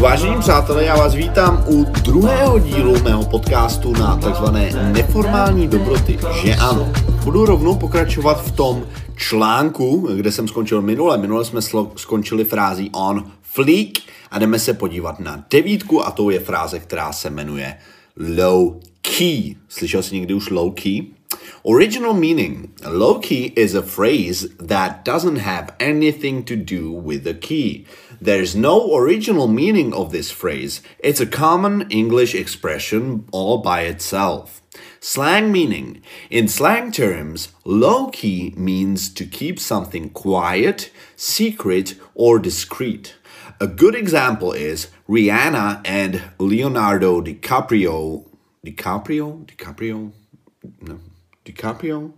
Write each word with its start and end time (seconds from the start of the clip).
Vážení 0.00 0.38
přátelé, 0.40 0.84
já 0.84 0.96
vás 0.96 1.14
vítám 1.14 1.64
u 1.68 1.84
druhého 1.84 2.58
dílu 2.58 3.02
mého 3.02 3.24
podcastu 3.24 3.92
na 3.92 4.16
takzvané 4.16 4.92
neformální 4.92 5.68
dobroty, 5.68 6.18
že 6.42 6.54
ano. 6.54 6.92
Budu 7.24 7.46
rovnou 7.46 7.76
pokračovat 7.76 8.44
v 8.44 8.52
tom 8.52 8.86
článku, 9.16 10.08
kde 10.16 10.32
jsem 10.32 10.48
skončil 10.48 10.82
minule. 10.82 11.18
Minule 11.18 11.44
jsme 11.44 11.60
slo- 11.60 11.90
skončili 11.96 12.44
frází 12.44 12.90
on 12.92 13.30
fleek 13.42 13.98
a 14.30 14.38
jdeme 14.38 14.58
se 14.58 14.74
podívat 14.74 15.20
na 15.20 15.44
devítku 15.50 16.06
a 16.06 16.10
to 16.10 16.30
je 16.30 16.40
fráze, 16.40 16.78
která 16.78 17.12
se 17.12 17.30
jmenuje 17.30 17.76
low 18.36 18.74
key. 19.02 19.54
Slyšel 19.68 20.02
jsi 20.02 20.14
někdy 20.14 20.34
už 20.34 20.50
low 20.50 20.72
key? 20.72 21.02
Original 21.62 22.14
meaning 22.14 22.70
Low 22.86 23.20
key 23.20 23.52
is 23.56 23.74
a 23.74 23.82
phrase 23.82 24.48
that 24.66 25.04
doesn't 25.04 25.38
have 25.38 25.66
anything 25.80 26.44
to 26.44 26.54
do 26.56 27.00
with 27.00 27.22
the 27.22 27.34
key. 27.34 27.84
There's 28.20 28.56
no 28.56 28.96
original 28.96 29.46
meaning 29.46 29.94
of 29.94 30.10
this 30.10 30.30
phrase. 30.30 30.82
It's 30.98 31.20
a 31.20 31.26
common 31.26 31.88
English 31.90 32.34
expression 32.34 33.28
all 33.30 33.58
by 33.58 33.82
itself. 33.82 34.60
Slang 35.00 35.52
meaning 35.52 36.02
In 36.28 36.48
slang 36.48 36.90
terms, 36.90 37.52
low 37.64 38.08
key 38.08 38.52
means 38.56 39.08
to 39.14 39.24
keep 39.24 39.60
something 39.60 40.10
quiet, 40.10 40.90
secret, 41.14 41.94
or 42.14 42.38
discreet. 42.38 43.14
A 43.60 43.66
good 43.66 43.94
example 43.94 44.52
is 44.52 44.88
Rihanna 45.08 45.80
and 45.84 46.22
Leonardo 46.38 47.20
DiCaprio. 47.20 48.24
DiCaprio? 48.66 49.46
DiCaprio? 49.46 50.12
No. 50.80 51.00
DiCaprio 51.44 52.12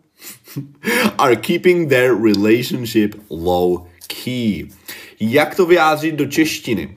are 1.19 1.37
keeping 1.37 1.89
their 1.89 2.15
relationship 2.15 3.21
low 3.29 3.87
key. 4.09 4.71
Jak 5.21 5.55
to 5.55 5.67
vyjádřit 5.67 6.15
do 6.15 6.27
češtiny? 6.27 6.97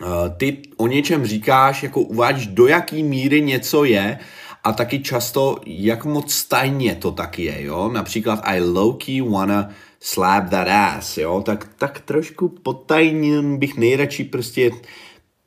Uh, 0.00 0.08
ty 0.36 0.62
o 0.76 0.86
něčem 0.86 1.26
říkáš, 1.26 1.82
jako 1.82 2.00
uvádíš, 2.00 2.46
do 2.46 2.66
jaký 2.66 3.02
míry 3.02 3.40
něco 3.40 3.84
je 3.84 4.18
a 4.64 4.72
taky 4.72 5.00
často, 5.00 5.56
jak 5.66 6.04
moc 6.04 6.44
tajně 6.44 6.94
to 6.94 7.12
tak 7.12 7.38
je, 7.38 7.62
jo? 7.62 7.90
Například 7.92 8.40
I 8.44 8.60
low-key 8.60 9.30
wanna 9.30 9.70
slap 10.00 10.50
that 10.50 10.68
ass, 10.68 11.18
jo? 11.18 11.42
Tak, 11.46 11.68
tak 11.78 12.00
trošku 12.00 12.48
potajně 12.48 13.42
bych 13.42 13.76
nejradši 13.76 14.24
prostě 14.24 14.70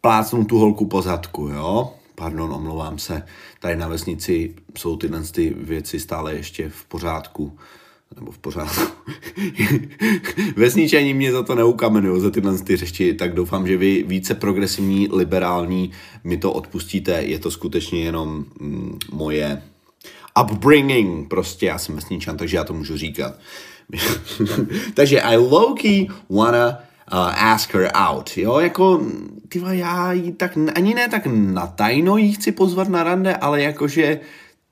plácnu 0.02 0.46
tu 0.46 0.58
holku 0.58 0.86
po 0.86 1.02
zadku, 1.02 1.48
jo? 1.48 1.94
Pardon, 2.16 2.54
omlouvám 2.54 3.00
se. 3.00 3.24
Tady 3.60 3.76
na 3.76 3.88
vesnici 3.88 4.56
jsou 4.78 4.98
tyhle 4.98 5.22
ty 5.22 5.56
věci 5.58 6.00
stále 6.00 6.36
ještě 6.36 6.70
v 6.70 6.86
pořádku. 6.86 7.58
Nebo 8.16 8.32
v 8.32 8.38
pořádku. 8.38 8.82
Vesničani 10.56 11.14
mě 11.14 11.32
za 11.32 11.44
to 11.44 11.56
neukamenují, 11.56 12.22
za 12.22 12.30
tyhle 12.30 12.58
ty 12.58 12.76
řeči, 12.76 13.14
tak 13.14 13.34
doufám, 13.34 13.68
že 13.68 13.78
vy 13.78 14.04
více 14.08 14.36
progresivní, 14.36 15.08
liberální 15.12 15.92
mi 16.24 16.38
to 16.38 16.52
odpustíte. 16.52 17.12
Je 17.12 17.40
to 17.40 17.52
skutečně 17.52 18.04
jenom 18.04 18.46
mm, 18.60 19.00
moje 19.12 19.62
upbringing, 20.42 21.30
prostě 21.30 21.66
já 21.66 21.78
jsem 21.78 21.96
vesničan, 21.96 22.38
takže 22.38 22.58
já 22.58 22.64
to 22.64 22.74
můžu 22.74 22.98
říkat. 22.98 23.34
takže 24.94 25.22
I 25.22 25.38
low-key 25.38 26.14
wanna 26.30 26.68
uh, 26.68 27.44
ask 27.44 27.74
her 27.74 27.92
out, 27.94 28.38
jo, 28.38 28.60
jako, 28.60 29.02
tyva, 29.50 29.74
já 29.74 30.12
jí 30.12 30.32
tak, 30.32 30.58
ani 30.76 30.94
ne 30.94 31.10
tak 31.10 31.28
na 31.32 31.68
tajno 31.68 32.18
jí 32.18 32.34
chci 32.34 32.52
pozvat 32.52 32.90
na 32.90 33.04
rande, 33.04 33.36
ale 33.36 33.62
jakože 33.62 34.20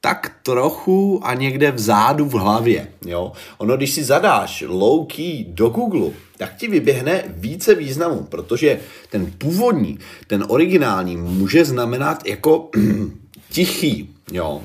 tak 0.06 0.32
trochu 0.44 1.20
a 1.24 1.34
někde 1.34 1.72
vzadu 1.72 2.26
v 2.26 2.34
hlavě, 2.34 2.88
jo. 3.06 3.32
Ono, 3.58 3.78
když 3.78 3.92
si 3.92 4.04
zadáš 4.04 4.64
low 4.68 5.06
key 5.08 5.46
do 5.48 5.70
Google, 5.70 6.12
tak 6.38 6.58
ti 6.58 6.68
vyběhne 6.68 7.24
více 7.28 7.76
významů, 7.76 8.24
protože 8.24 8.80
ten 9.10 9.32
původní, 9.38 10.00
ten 10.28 10.46
originální 10.48 11.18
může 11.18 11.66
znamenat 11.66 12.28
jako 12.28 12.70
tichý, 13.52 14.10
jo, 14.32 14.62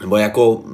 nebo 0.00 0.16
jako 0.16 0.64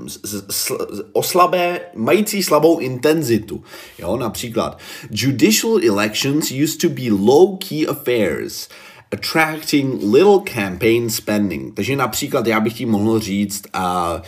oslabé, 1.12 1.80
mající 1.94 2.42
slabou 2.42 2.78
intenzitu. 2.78 3.62
Jo, 3.98 4.16
například 4.16 4.78
Judicial 5.10 5.78
elections 5.84 6.50
used 6.50 6.80
to 6.80 6.88
be 6.88 7.02
low-key 7.02 7.90
affairs, 7.90 8.68
attracting 9.14 10.02
little 10.02 10.40
campaign 10.54 11.10
spending. 11.10 11.74
Takže 11.74 11.96
například 11.96 12.46
já 12.46 12.60
bych 12.60 12.72
ti 12.72 12.86
mohl 12.86 13.20
říct 13.20 13.62
uh, 13.74 14.20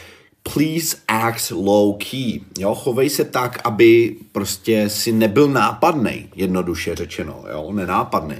please 0.54 0.96
act 1.08 1.50
low 1.50 1.96
key. 1.98 2.40
Jo, 2.58 2.74
chovej 2.74 3.10
se 3.10 3.24
tak, 3.24 3.60
aby 3.64 4.16
prostě 4.32 4.88
si 4.88 5.12
nebyl 5.12 5.48
nápadný, 5.48 6.28
jednoduše 6.34 6.94
řečeno, 6.94 7.44
jo, 7.50 7.72
nenápadný. 7.72 8.36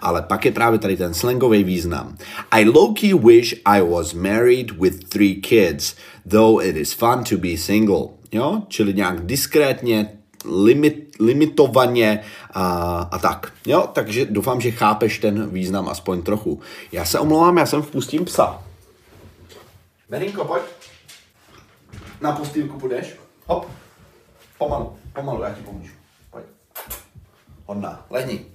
Ale 0.00 0.22
pak 0.22 0.44
je 0.44 0.52
právě 0.52 0.78
tady 0.78 0.96
ten 0.96 1.14
slangový 1.14 1.64
význam. 1.64 2.16
I 2.50 2.64
low 2.64 2.94
key 2.94 3.14
wish 3.14 3.54
I 3.64 3.80
was 3.82 4.14
married 4.14 4.70
with 4.70 5.08
three 5.08 5.34
kids, 5.34 5.94
though 6.30 6.64
it 6.64 6.76
is 6.76 6.92
fun 6.92 7.24
to 7.24 7.36
be 7.36 7.56
single. 7.56 8.08
Jo, 8.32 8.62
čili 8.68 8.94
nějak 8.94 9.26
diskrétně, 9.26 10.15
limit, 10.46 11.16
limitovaně 11.20 12.24
a, 12.50 12.98
a 13.12 13.18
tak. 13.18 13.52
Jo, 13.66 13.88
takže 13.92 14.26
doufám, 14.26 14.60
že 14.60 14.70
chápeš 14.70 15.18
ten 15.18 15.50
význam 15.50 15.88
aspoň 15.88 16.22
trochu. 16.22 16.60
Já 16.92 17.04
se 17.04 17.18
omlouvám, 17.18 17.58
já 17.58 17.66
jsem 17.66 17.82
vpustím 17.82 18.24
psa. 18.24 18.62
Merinko, 20.08 20.44
pojď. 20.44 20.62
Na 22.20 22.32
postýlku 22.32 22.78
půjdeš? 22.78 23.16
Hop. 23.46 23.66
Pomalu, 24.58 24.92
pomalu, 25.12 25.42
já 25.42 25.50
ti 25.50 25.62
pomůžu. 25.62 25.92
Pojď. 26.30 26.44
Hodná, 27.66 28.06
lehni. 28.10 28.46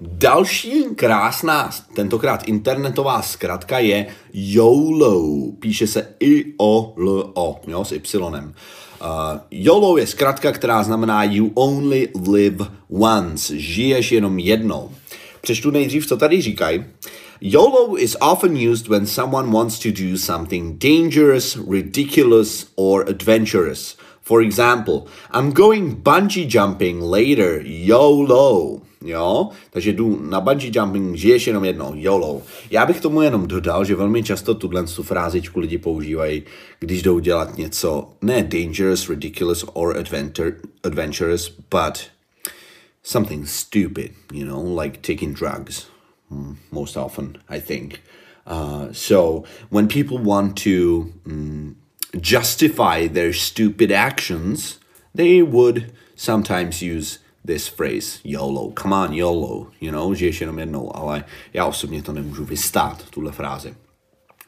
Další 0.00 0.84
krásná, 0.96 1.70
tentokrát 1.94 2.48
internetová 2.48 3.22
zkratka 3.22 3.78
je 3.78 4.06
YOLO. 4.32 5.52
Píše 5.58 5.86
se 5.86 6.14
I-O-L-O, 6.20 7.60
jo, 7.66 7.84
s 7.84 7.92
Y. 7.92 8.52
Uh, 9.00 9.40
YOLO 9.50 9.96
je 9.96 10.06
zkratka, 10.06 10.52
která 10.52 10.82
znamená 10.82 11.24
You 11.24 11.50
only 11.54 12.08
live 12.28 12.66
once. 12.88 13.58
Žiješ 13.58 14.12
jenom 14.12 14.38
jednou. 14.38 14.90
Přečtu 15.40 15.70
nejdřív, 15.70 16.06
co 16.06 16.16
tady 16.16 16.42
říkají. 16.42 16.84
YOLO 17.40 17.96
is 17.96 18.16
often 18.20 18.68
used 18.70 18.88
when 18.88 19.06
someone 19.06 19.52
wants 19.52 19.78
to 19.78 19.88
do 19.90 20.18
something 20.18 20.78
dangerous, 20.78 21.58
ridiculous, 21.70 22.66
or 22.76 23.08
adventurous. 23.08 23.96
For 24.20 24.42
example, 24.42 25.06
I'm 25.34 25.52
going 25.52 25.94
bungee 26.02 26.46
jumping 26.46 27.02
later, 27.02 27.62
YOLO. 27.64 28.89
Jo, 29.04 29.48
takže 29.70 29.92
jdu 29.92 30.22
na 30.22 30.40
bungee 30.40 30.70
jumping, 30.74 31.16
žiješ 31.16 31.46
jenom 31.46 31.64
jednou, 31.64 31.92
YOLO. 31.94 32.42
Já 32.70 32.86
bych 32.86 33.00
tomu 33.00 33.22
jenom 33.22 33.46
dodal, 33.46 33.84
že 33.84 33.94
velmi 33.94 34.22
často 34.22 34.54
tuhle 34.54 34.84
tu 34.84 35.02
frázičku 35.02 35.60
lidi 35.60 35.78
používají, 35.78 36.42
když 36.80 37.02
jdou 37.02 37.18
dělat 37.18 37.56
něco 37.58 38.10
ne 38.22 38.42
dangerous, 38.42 39.08
ridiculous 39.08 39.64
or 39.72 39.96
adventurous, 40.84 41.48
but 41.48 41.98
something 43.02 43.48
stupid, 43.48 44.12
you 44.32 44.44
know, 44.44 44.80
like 44.80 45.14
taking 45.14 45.38
drugs. 45.38 45.86
Mm, 46.30 46.56
most 46.72 46.96
often, 46.96 47.38
I 47.48 47.60
think. 47.60 48.00
Uh, 48.46 48.88
so 48.92 49.42
when 49.70 49.88
people 49.88 50.18
want 50.18 50.62
to 50.64 51.12
um, 51.26 51.76
justify 52.20 53.08
their 53.08 53.32
stupid 53.32 53.92
actions, 53.92 54.78
they 55.14 55.42
would 55.42 55.92
sometimes 56.16 56.82
use 56.82 57.18
this 57.50 57.68
phrase, 57.68 58.20
YOLO. 58.24 58.72
Come 58.82 58.94
on, 58.94 59.12
YOLO. 59.12 59.66
You 59.80 59.90
know, 59.90 60.14
žiješ 60.14 60.40
jenom 60.40 60.58
jednou, 60.58 60.96
ale 60.96 61.24
já 61.52 61.64
osobně 61.66 62.02
to 62.02 62.12
nemůžu 62.12 62.44
vystát, 62.44 63.02
tuhle 63.10 63.32
frázi. 63.32 63.74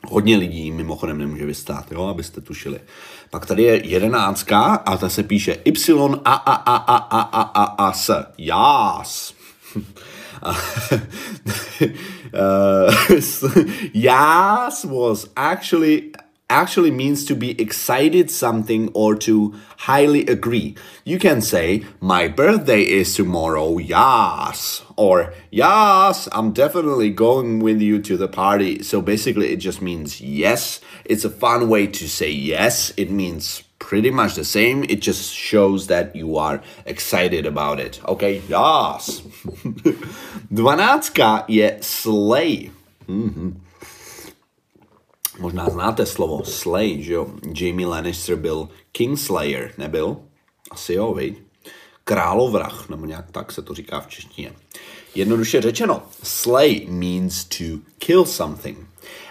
Hodně 0.08 0.36
lidí 0.36 0.70
mimochodem 0.70 1.18
nemůže 1.18 1.46
vystát, 1.46 1.92
jo, 1.92 2.02
abyste 2.06 2.40
tušili. 2.40 2.80
Pak 3.30 3.46
tady 3.46 3.62
je 3.62 3.86
jedenáctka 3.86 4.60
a 4.60 4.96
ta 4.96 5.08
se 5.08 5.22
píše 5.22 5.52
Y 5.64 6.18
A 6.24 6.32
A 6.34 6.54
A 6.54 6.76
A 6.76 6.96
A 6.96 7.20
A 7.20 7.42
A 7.42 7.64
A 7.64 7.92
S. 9.02 9.34
Uh, 12.32 12.90
yas 13.94 14.84
was 14.84 15.26
actually 15.36 16.12
actually 16.52 16.90
means 16.90 17.24
to 17.24 17.34
be 17.34 17.60
excited 17.60 18.30
something 18.30 18.90
or 18.92 19.14
to 19.26 19.54
highly 19.88 20.26
agree. 20.26 20.76
You 21.04 21.18
can 21.18 21.40
say, 21.40 21.84
My 22.00 22.28
birthday 22.28 22.82
is 22.82 23.14
tomorrow, 23.14 23.78
yes. 23.78 24.82
Or, 24.96 25.32
Yes, 25.50 26.28
I'm 26.32 26.52
definitely 26.52 27.10
going 27.10 27.60
with 27.60 27.80
you 27.80 28.00
to 28.02 28.16
the 28.16 28.28
party. 28.28 28.82
So 28.82 29.02
basically, 29.02 29.52
it 29.52 29.58
just 29.58 29.82
means 29.82 30.20
yes. 30.20 30.80
It's 31.04 31.24
a 31.24 31.30
fun 31.30 31.68
way 31.68 31.86
to 31.88 32.08
say 32.08 32.30
yes. 32.30 32.92
It 32.96 33.10
means 33.10 33.62
pretty 33.78 34.10
much 34.10 34.34
the 34.34 34.44
same. 34.44 34.84
It 34.84 35.02
just 35.02 35.34
shows 35.34 35.88
that 35.88 36.16
you 36.16 36.38
are 36.38 36.62
excited 36.86 37.44
about 37.44 37.80
it. 37.80 38.00
Okay, 38.08 38.40
yes. 38.48 39.20
Dvanáctka 40.52 41.44
je 41.48 41.78
slay. 41.82 42.70
Mm-hmm. 43.08 43.50
Možná 45.38 45.70
znáte 45.70 46.06
slovo 46.06 46.44
slay, 46.44 47.02
že 47.02 47.12
jo? 47.12 47.26
Jamie 47.54 47.86
Lannister 47.86 48.36
byl 48.36 48.68
Kingslayer, 48.92 49.72
nebyl? 49.78 50.16
Asi 50.70 50.94
jo, 50.94 51.14
viď? 51.14 51.42
královrah, 52.04 52.88
nebo 52.88 53.06
nějak 53.06 53.30
tak 53.30 53.52
se 53.52 53.62
to 53.62 53.74
říká 53.74 54.00
v 54.00 54.06
češtině. 54.06 54.52
Jednoduše 55.14 55.60
řečeno, 55.60 56.02
slay 56.22 56.86
means 56.88 57.44
to 57.44 57.64
kill 57.98 58.24
something. 58.24 58.78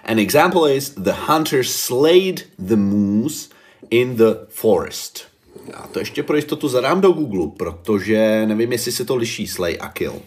An 0.04 0.20
example 0.20 0.76
is 0.76 0.90
the 0.90 1.14
hunter 1.28 1.64
slayed 1.64 2.48
the 2.60 2.76
moose 2.76 3.50
in 3.90 4.16
the 4.16 4.36
forest. 4.50 5.24
Já 5.68 5.88
to 5.92 6.00
ještě 6.00 6.24
pro 6.24 6.36
jistotu 6.36 6.68
zadám 6.68 7.02
do 7.02 7.12
Google, 7.12 7.48
protože 7.58 8.46
nevím, 8.46 8.72
jestli 8.72 8.92
se 8.92 9.06
to 9.06 9.16
liší 9.16 9.48
slay 9.48 9.78
a 9.80 9.90
kill. 9.90 10.14
Uh, 10.14 10.22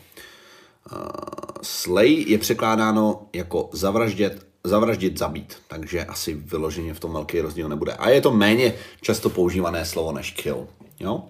slay 1.63 2.25
je 2.29 2.39
překládáno 2.39 3.27
jako 3.33 3.69
zavraždět, 3.73 4.47
zavraždit, 4.65 5.19
zabít, 5.19 5.57
takže 5.69 6.05
asi 6.05 6.35
vyloženě 6.35 6.95
v 6.95 7.01
tom 7.01 7.13
velký 7.13 7.41
rozdíl 7.41 7.69
nebude. 7.69 7.93
A 7.93 8.09
je 8.09 8.21
to 8.21 8.33
méně 8.33 8.75
často 9.01 9.31
používané 9.31 9.85
slovo 9.85 10.13
než 10.13 10.31
kill. 10.31 10.67
Jo? 11.01 11.23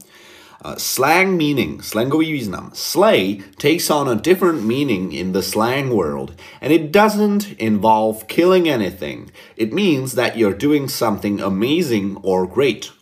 Uh, 0.64 0.74
slang 0.78 1.28
meaning, 1.38 1.84
slangový 1.84 2.32
význam. 2.32 2.70
Slay 2.74 3.42
takes 3.60 3.90
on 3.90 4.08
a 4.08 4.14
different 4.14 4.62
meaning 4.62 5.12
in 5.12 5.32
the 5.32 5.42
slang 5.42 5.92
world, 5.92 6.32
and 6.62 6.72
it 6.72 6.90
doesn't 6.90 7.46
involve 7.58 8.26
killing 8.26 8.68
anything. 8.68 9.32
It 9.56 9.72
means 9.72 10.14
that 10.14 10.36
you're 10.36 10.58
doing 10.58 10.88
something 10.88 11.42
amazing 11.42 12.16
or 12.22 12.46
great. 12.46 12.92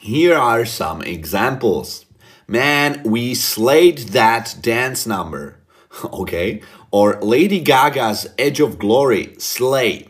Here 0.00 0.34
are 0.34 0.66
some 0.66 1.02
examples. 1.02 2.06
Man, 2.48 3.02
we 3.04 3.34
slayed 3.34 4.12
that 4.12 4.56
dance 4.60 5.06
number. 5.06 5.60
okay? 6.12 6.62
Or 6.90 7.18
Lady 7.22 7.60
Gaga's 7.60 8.26
Edge 8.36 8.60
of 8.60 8.76
Glory, 8.76 9.28
Slay. 9.38 10.04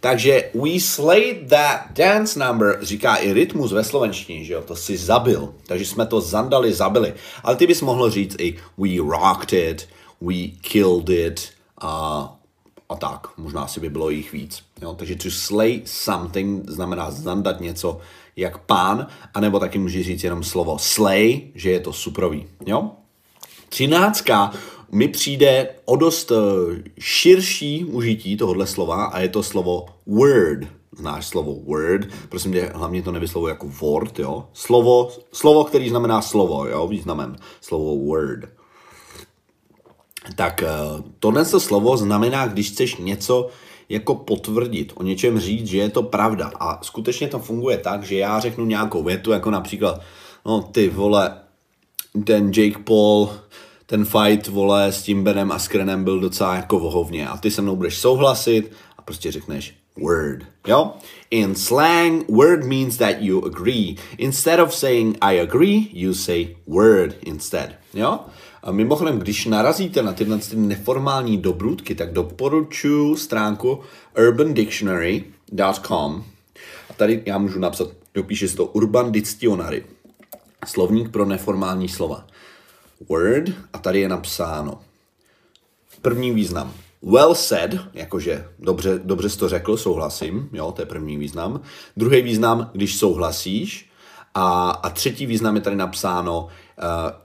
Takže 0.00 0.50
we 0.54 0.80
slayed 0.80 1.48
that 1.48 1.80
dance 1.92 2.38
number, 2.38 2.78
říká 2.82 3.16
i 3.16 3.32
rytmus 3.32 3.72
ve 3.72 3.84
slovenštině, 3.84 4.44
že 4.44 4.52
jo, 4.52 4.62
to 4.62 4.76
si 4.76 4.96
zabil. 4.96 5.54
Takže 5.66 5.86
jsme 5.86 6.06
to 6.06 6.20
zandali, 6.20 6.72
zabili. 6.72 7.14
Ale 7.42 7.56
ty 7.56 7.66
bys 7.66 7.82
mohl 7.82 8.10
říct 8.10 8.36
i 8.38 8.56
we 8.78 8.96
rocked 8.98 9.52
it, 9.52 9.88
we 10.20 10.34
killed 10.60 11.08
it 11.08 11.48
a, 11.80 12.36
a 12.88 12.96
tak. 12.96 13.26
Možná 13.36 13.66
si 13.66 13.80
by 13.80 13.90
bylo 13.90 14.10
jich 14.10 14.32
víc. 14.32 14.62
Jo? 14.82 14.94
Takže 14.94 15.16
to 15.16 15.30
slay 15.30 15.82
something 15.84 16.70
znamená 16.70 17.10
zandat 17.10 17.60
něco 17.60 18.00
jak 18.36 18.58
pán, 18.58 19.06
anebo 19.34 19.58
taky 19.58 19.78
může 19.78 20.02
říct 20.02 20.24
jenom 20.24 20.44
slovo 20.44 20.78
slay, 20.78 21.42
že 21.54 21.70
je 21.70 21.80
to 21.80 21.92
suprový. 21.92 22.46
Jo? 22.66 22.90
Třináctka 23.68 24.52
mi 24.92 25.08
přijde 25.08 25.68
o 25.84 25.96
dost 25.96 26.32
eh, 26.32 26.82
širší 26.98 27.84
užití 27.84 28.36
tohohle 28.36 28.66
slova 28.66 29.04
a 29.04 29.20
je 29.20 29.28
to 29.28 29.42
slovo 29.42 29.86
word. 30.06 30.68
Znáš 30.98 31.26
slovo 31.26 31.54
word, 31.54 32.08
prosím 32.28 32.52
tě, 32.52 32.72
hlavně 32.74 33.02
to 33.02 33.12
nevyslovuje 33.12 33.50
jako 33.50 33.66
word, 33.66 34.18
jo. 34.18 34.48
Slovo, 34.52 35.10
slovo, 35.32 35.64
který 35.64 35.88
znamená 35.88 36.22
slovo, 36.22 36.66
jo, 36.66 36.86
významem. 36.86 37.36
Slovo 37.60 37.96
word. 37.96 38.40
Tak 40.36 40.62
eh, 40.62 40.68
tohle 41.18 41.44
slovo 41.44 41.96
znamená, 41.96 42.46
když 42.46 42.70
chceš 42.70 42.96
něco 42.96 43.48
jako 43.88 44.14
potvrdit, 44.14 44.92
o 44.96 45.02
něčem 45.02 45.38
říct, 45.38 45.66
že 45.66 45.78
je 45.78 45.88
to 45.88 46.02
pravda. 46.02 46.50
A 46.60 46.84
skutečně 46.84 47.28
to 47.28 47.38
funguje 47.38 47.78
tak, 47.78 48.02
že 48.02 48.16
já 48.16 48.40
řeknu 48.40 48.66
nějakou 48.66 49.02
větu, 49.02 49.32
jako 49.32 49.50
například, 49.50 50.00
no 50.46 50.62
ty 50.62 50.88
vole, 50.88 51.40
ten 52.24 52.52
Jake 52.56 52.78
Paul 52.84 53.30
ten 53.90 54.04
fight, 54.04 54.48
vole, 54.48 54.92
s 54.92 55.02
tím 55.02 55.24
Benem 55.24 55.52
a 55.52 55.58
Skrenem 55.58 56.04
byl 56.04 56.20
docela 56.20 56.56
jako 56.56 56.78
vohovně 56.78 57.28
a 57.28 57.36
ty 57.36 57.50
se 57.50 57.62
mnou 57.62 57.76
budeš 57.76 57.98
souhlasit 57.98 58.72
a 58.98 59.02
prostě 59.02 59.32
řekneš 59.32 59.74
word, 59.96 60.44
jo? 60.66 60.92
In 61.30 61.54
slang, 61.54 62.28
word 62.28 62.64
means 62.64 62.96
that 62.96 63.16
you 63.18 63.46
agree. 63.46 63.94
Instead 64.18 64.60
of 64.60 64.74
saying 64.74 65.18
I 65.20 65.40
agree, 65.40 65.88
you 65.92 66.14
say 66.14 66.48
word 66.66 67.16
instead, 67.24 67.70
jo? 67.94 68.20
A 68.62 68.72
mimochodem, 68.72 69.18
když 69.18 69.46
narazíte 69.46 70.02
na 70.02 70.12
tyhle 70.12 70.38
ty 70.38 70.56
neformální 70.56 71.38
dobrůdky, 71.38 71.94
tak 71.94 72.12
doporučuji 72.12 73.16
stránku 73.16 73.80
urbandictionary.com 74.18 76.24
a 76.90 76.92
tady 76.96 77.22
já 77.26 77.38
můžu 77.38 77.58
napsat, 77.58 77.88
dopíše 78.14 78.48
to 78.48 78.64
Urban 78.64 79.12
Dictionary, 79.12 79.84
slovník 80.66 81.08
pro 81.08 81.24
neformální 81.24 81.88
slova 81.88 82.26
word 83.08 83.50
a 83.72 83.78
tady 83.78 84.00
je 84.00 84.08
napsáno. 84.08 84.80
První 86.02 86.30
význam. 86.30 86.74
Well 87.02 87.34
said, 87.34 87.76
jakože 87.94 88.48
dobře, 88.58 89.00
dobře 89.04 89.30
jsi 89.30 89.38
to 89.38 89.48
řekl, 89.48 89.76
souhlasím, 89.76 90.48
jo, 90.52 90.72
to 90.72 90.82
je 90.82 90.86
první 90.86 91.16
význam. 91.16 91.60
Druhý 91.96 92.22
význam, 92.22 92.70
když 92.72 92.96
souhlasíš. 92.96 93.90
A, 94.34 94.70
a 94.70 94.90
třetí 94.90 95.26
význam 95.26 95.54
je 95.54 95.60
tady 95.60 95.76
napsáno, 95.76 96.44
uh, 96.44 96.50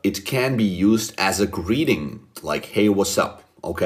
it 0.04 0.30
can 0.30 0.58
be 0.58 0.86
used 0.86 1.14
as 1.18 1.40
a 1.40 1.46
greeting, 1.46 2.22
like 2.52 2.68
hey, 2.74 2.90
what's 2.90 3.18
up, 3.18 3.31
OK? 3.62 3.81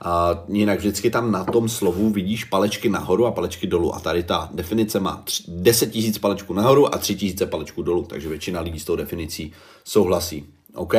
A 0.00 0.44
jinak 0.48 0.78
vždycky 0.78 1.10
tam 1.10 1.32
na 1.32 1.44
tom 1.44 1.68
slovu 1.68 2.10
vidíš 2.10 2.44
palečky 2.44 2.88
nahoru 2.88 3.26
a 3.26 3.30
palečky 3.30 3.66
dolů. 3.66 3.94
A 3.94 4.00
tady 4.00 4.22
ta 4.22 4.48
definice 4.54 5.00
má 5.00 5.24
10 5.48 5.94
000 5.94 6.08
palečků 6.20 6.54
nahoru 6.54 6.94
a 6.94 6.98
3 6.98 7.34
000 7.40 7.50
palečků 7.50 7.82
dolů. 7.82 8.02
Takže 8.02 8.28
většina 8.28 8.60
lidí 8.60 8.80
s 8.80 8.84
tou 8.84 8.96
definicí 8.96 9.52
souhlasí. 9.84 10.44
OK? 10.74 10.94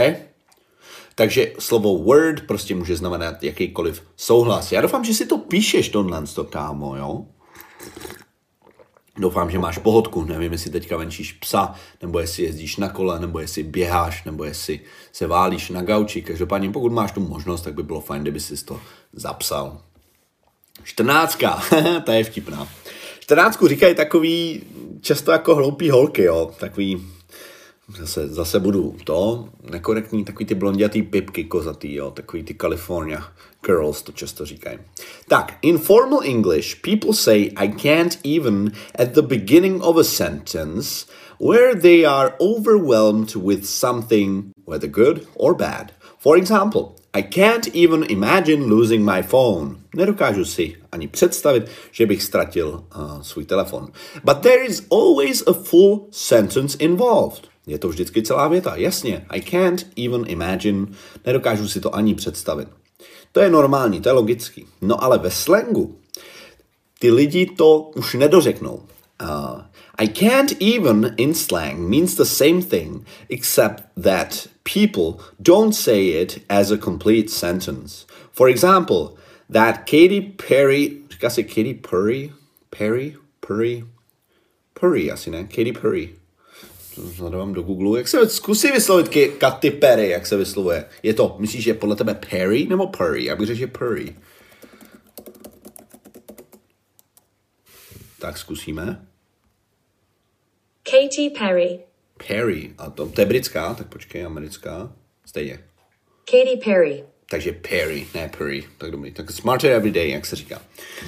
Takže 1.15 1.53
slovo 1.59 1.97
word 1.97 2.41
prostě 2.47 2.75
může 2.75 2.95
znamenat 2.95 3.44
jakýkoliv 3.44 4.03
souhlas. 4.15 4.71
Já 4.71 4.81
doufám, 4.81 5.03
že 5.03 5.13
si 5.13 5.25
to 5.25 5.38
píšeš, 5.38 5.89
tohle, 5.89 6.23
to 6.35 6.44
kámo, 6.44 6.95
jo? 6.95 7.25
Doufám, 9.19 9.52
že 9.52 9.60
máš 9.60 9.78
pohodku, 9.78 10.24
nevím, 10.24 10.52
jestli 10.52 10.72
teďka 10.72 10.98
venčíš 10.98 11.34
psa, 11.34 11.75
nebo 12.02 12.19
jestli 12.19 12.44
jezdíš 12.44 12.78
na 12.78 12.90
kole, 12.90 13.19
nebo 13.19 13.40
jestli 13.40 13.64
běháš, 13.64 14.24
nebo 14.24 14.44
jestli 14.44 14.80
se 15.12 15.28
válíš 15.28 15.69
na 15.69 15.81
gauči. 15.81 16.22
Každopádně, 16.22 16.69
pokud 16.72 16.92
máš 16.92 17.12
tu 17.12 17.19
možnost, 17.19 17.62
tak 17.62 17.74
by 17.74 17.84
bylo 17.84 18.02
fajn, 18.02 18.22
kdyby 18.22 18.40
si 18.40 18.66
to 18.66 18.80
zapsal. 19.14 19.81
Čtrnáctka, 20.84 21.62
ta 22.06 22.14
je 22.14 22.24
vtipná. 22.24 22.68
Čtrnáctku 23.19 23.68
říkají 23.68 23.96
takový 23.96 24.64
často 25.02 25.31
jako 25.31 25.56
hloupý 25.56 25.90
holky, 25.90 26.24
jo, 26.24 26.52
takový 26.60 27.08
zase, 27.89 28.28
zase 28.28 28.60
budu 28.60 28.95
to, 29.04 29.50
nekorektní, 29.72 30.25
takový 30.25 30.45
ty 30.45 30.56
blondětý 30.56 31.01
pipky 31.01 31.44
kozatý, 31.44 31.94
jo, 31.94 32.12
takový 32.12 32.44
ty 32.44 32.56
California 32.62 33.34
girls 33.66 34.01
to 34.01 34.12
často 34.12 34.45
říkají. 34.45 34.80
Tak, 35.28 35.57
in 35.62 35.78
formal 35.78 36.19
English, 36.24 36.75
people 36.81 37.13
say 37.13 37.51
I 37.56 37.68
can't 37.68 38.19
even 38.36 38.72
at 39.00 39.10
the 39.10 39.22
beginning 39.22 39.84
of 39.84 39.98
a 39.98 40.04
sentence 40.04 41.06
where 41.39 41.75
they 41.75 42.06
are 42.06 42.34
overwhelmed 42.39 43.35
with 43.35 43.66
something, 43.66 44.44
whether 44.66 44.90
good 44.90 45.28
or 45.35 45.56
bad. 45.56 45.92
For 46.19 46.38
example, 46.38 46.95
I 47.14 47.21
can't 47.21 47.68
even 47.76 48.04
imagine 48.09 48.68
losing 48.68 49.06
my 49.06 49.23
phone. 49.23 49.76
Nedokážu 49.95 50.45
si 50.45 50.76
ani 50.92 51.07
představit, 51.07 51.64
že 51.92 52.06
bych 52.06 52.23
ztratil 52.23 52.68
uh, 52.69 53.21
svůj 53.21 53.45
telefon. 53.45 53.88
But 54.23 54.38
there 54.38 54.66
is 54.66 54.88
always 54.92 55.44
a 55.47 55.54
full 55.54 56.07
sentence 56.11 56.78
involved. 56.80 57.47
Je 57.68 57.78
to 57.78 57.90
vždycky 57.90 58.24
celá 58.24 58.47
věta. 58.47 58.76
Jasně, 58.76 59.26
I 59.30 59.42
can't 59.42 59.88
even 60.06 60.24
imagine, 60.28 60.88
nedokážu 61.26 61.68
si 61.68 61.81
to 61.81 61.95
ani 61.95 62.16
představit. 62.16 62.68
To 63.31 63.40
je 63.40 63.50
normální, 63.50 64.02
to 64.02 64.09
je 64.09 64.14
logický. 64.14 64.66
No 64.81 65.04
ale 65.04 65.18
ve 65.18 65.31
slangu 65.31 66.00
ty 67.00 67.12
lidi 67.12 67.45
to 67.45 67.92
už 67.95 68.14
nedořeknou. 68.14 68.83
Uh, 69.21 69.62
I 69.97 70.07
can't 70.07 70.62
even 70.62 71.14
in 71.18 71.33
slang 71.33 71.80
means 71.80 72.16
the 72.16 72.24
same 72.24 72.62
thing, 72.62 73.06
except 73.30 73.83
that 74.04 74.47
people 74.64 75.26
don't 75.40 75.76
say 75.76 76.21
it 76.21 76.40
as 76.50 76.71
a 76.71 76.78
complete 76.78 77.30
sentence. 77.30 78.06
For 78.31 78.50
example, 78.50 79.16
that 79.50 79.86
Katy 79.86 80.21
Perry, 80.21 80.97
říká 81.09 81.30
se 81.30 81.44
Katy 81.44 81.74
Perry? 81.74 82.31
Perry? 82.69 83.16
Perry? 83.47 83.86
Perry 84.80 85.12
asi 85.12 85.31
ne? 85.31 85.44
Katy 85.44 85.74
Perry. 85.74 86.16
Zadávám 86.97 87.54
do 87.54 87.61
Google. 87.61 87.99
Jak 87.99 88.07
se 88.07 88.30
zkusí 88.30 88.71
vyslovit 88.71 89.37
Katy 89.37 89.71
Perry, 89.71 90.09
jak 90.09 90.27
se 90.27 90.37
vyslovuje? 90.37 90.85
Je 91.04 91.13
to, 91.13 91.35
myslíš, 91.39 91.63
že 91.63 91.69
je 91.69 91.73
podle 91.73 91.95
tebe 91.95 92.13
Perry 92.13 92.66
nebo 92.66 92.87
Perry? 92.87 93.25
Já 93.25 93.35
bych 93.35 93.47
řekl, 93.47 93.59
že 93.59 93.68
Perry. 93.68 94.16
Tak 98.19 98.37
zkusíme. 98.37 99.07
Katy 100.83 101.30
Perry. 101.39 101.80
Perry. 102.27 102.73
A 102.77 102.89
to, 102.89 103.09
to 103.09 103.21
je 103.21 103.25
britská, 103.25 103.73
tak 103.73 103.87
počkej, 103.87 104.25
americká. 104.25 104.92
Stejně. 105.25 105.59
Katy 106.25 106.59
Perry. 106.66 107.04
Takže 107.30 107.51
Perry, 107.51 108.07
ne 108.16 108.31
Perry. 108.37 108.63
Tak 108.77 108.92
dobrý. 108.92 109.11
Tak 109.11 109.31
Smarter 109.31 109.71
Every 109.71 109.92
Day, 109.92 110.09
jak 110.09 110.25
se 110.25 110.35
říká. 110.35 110.61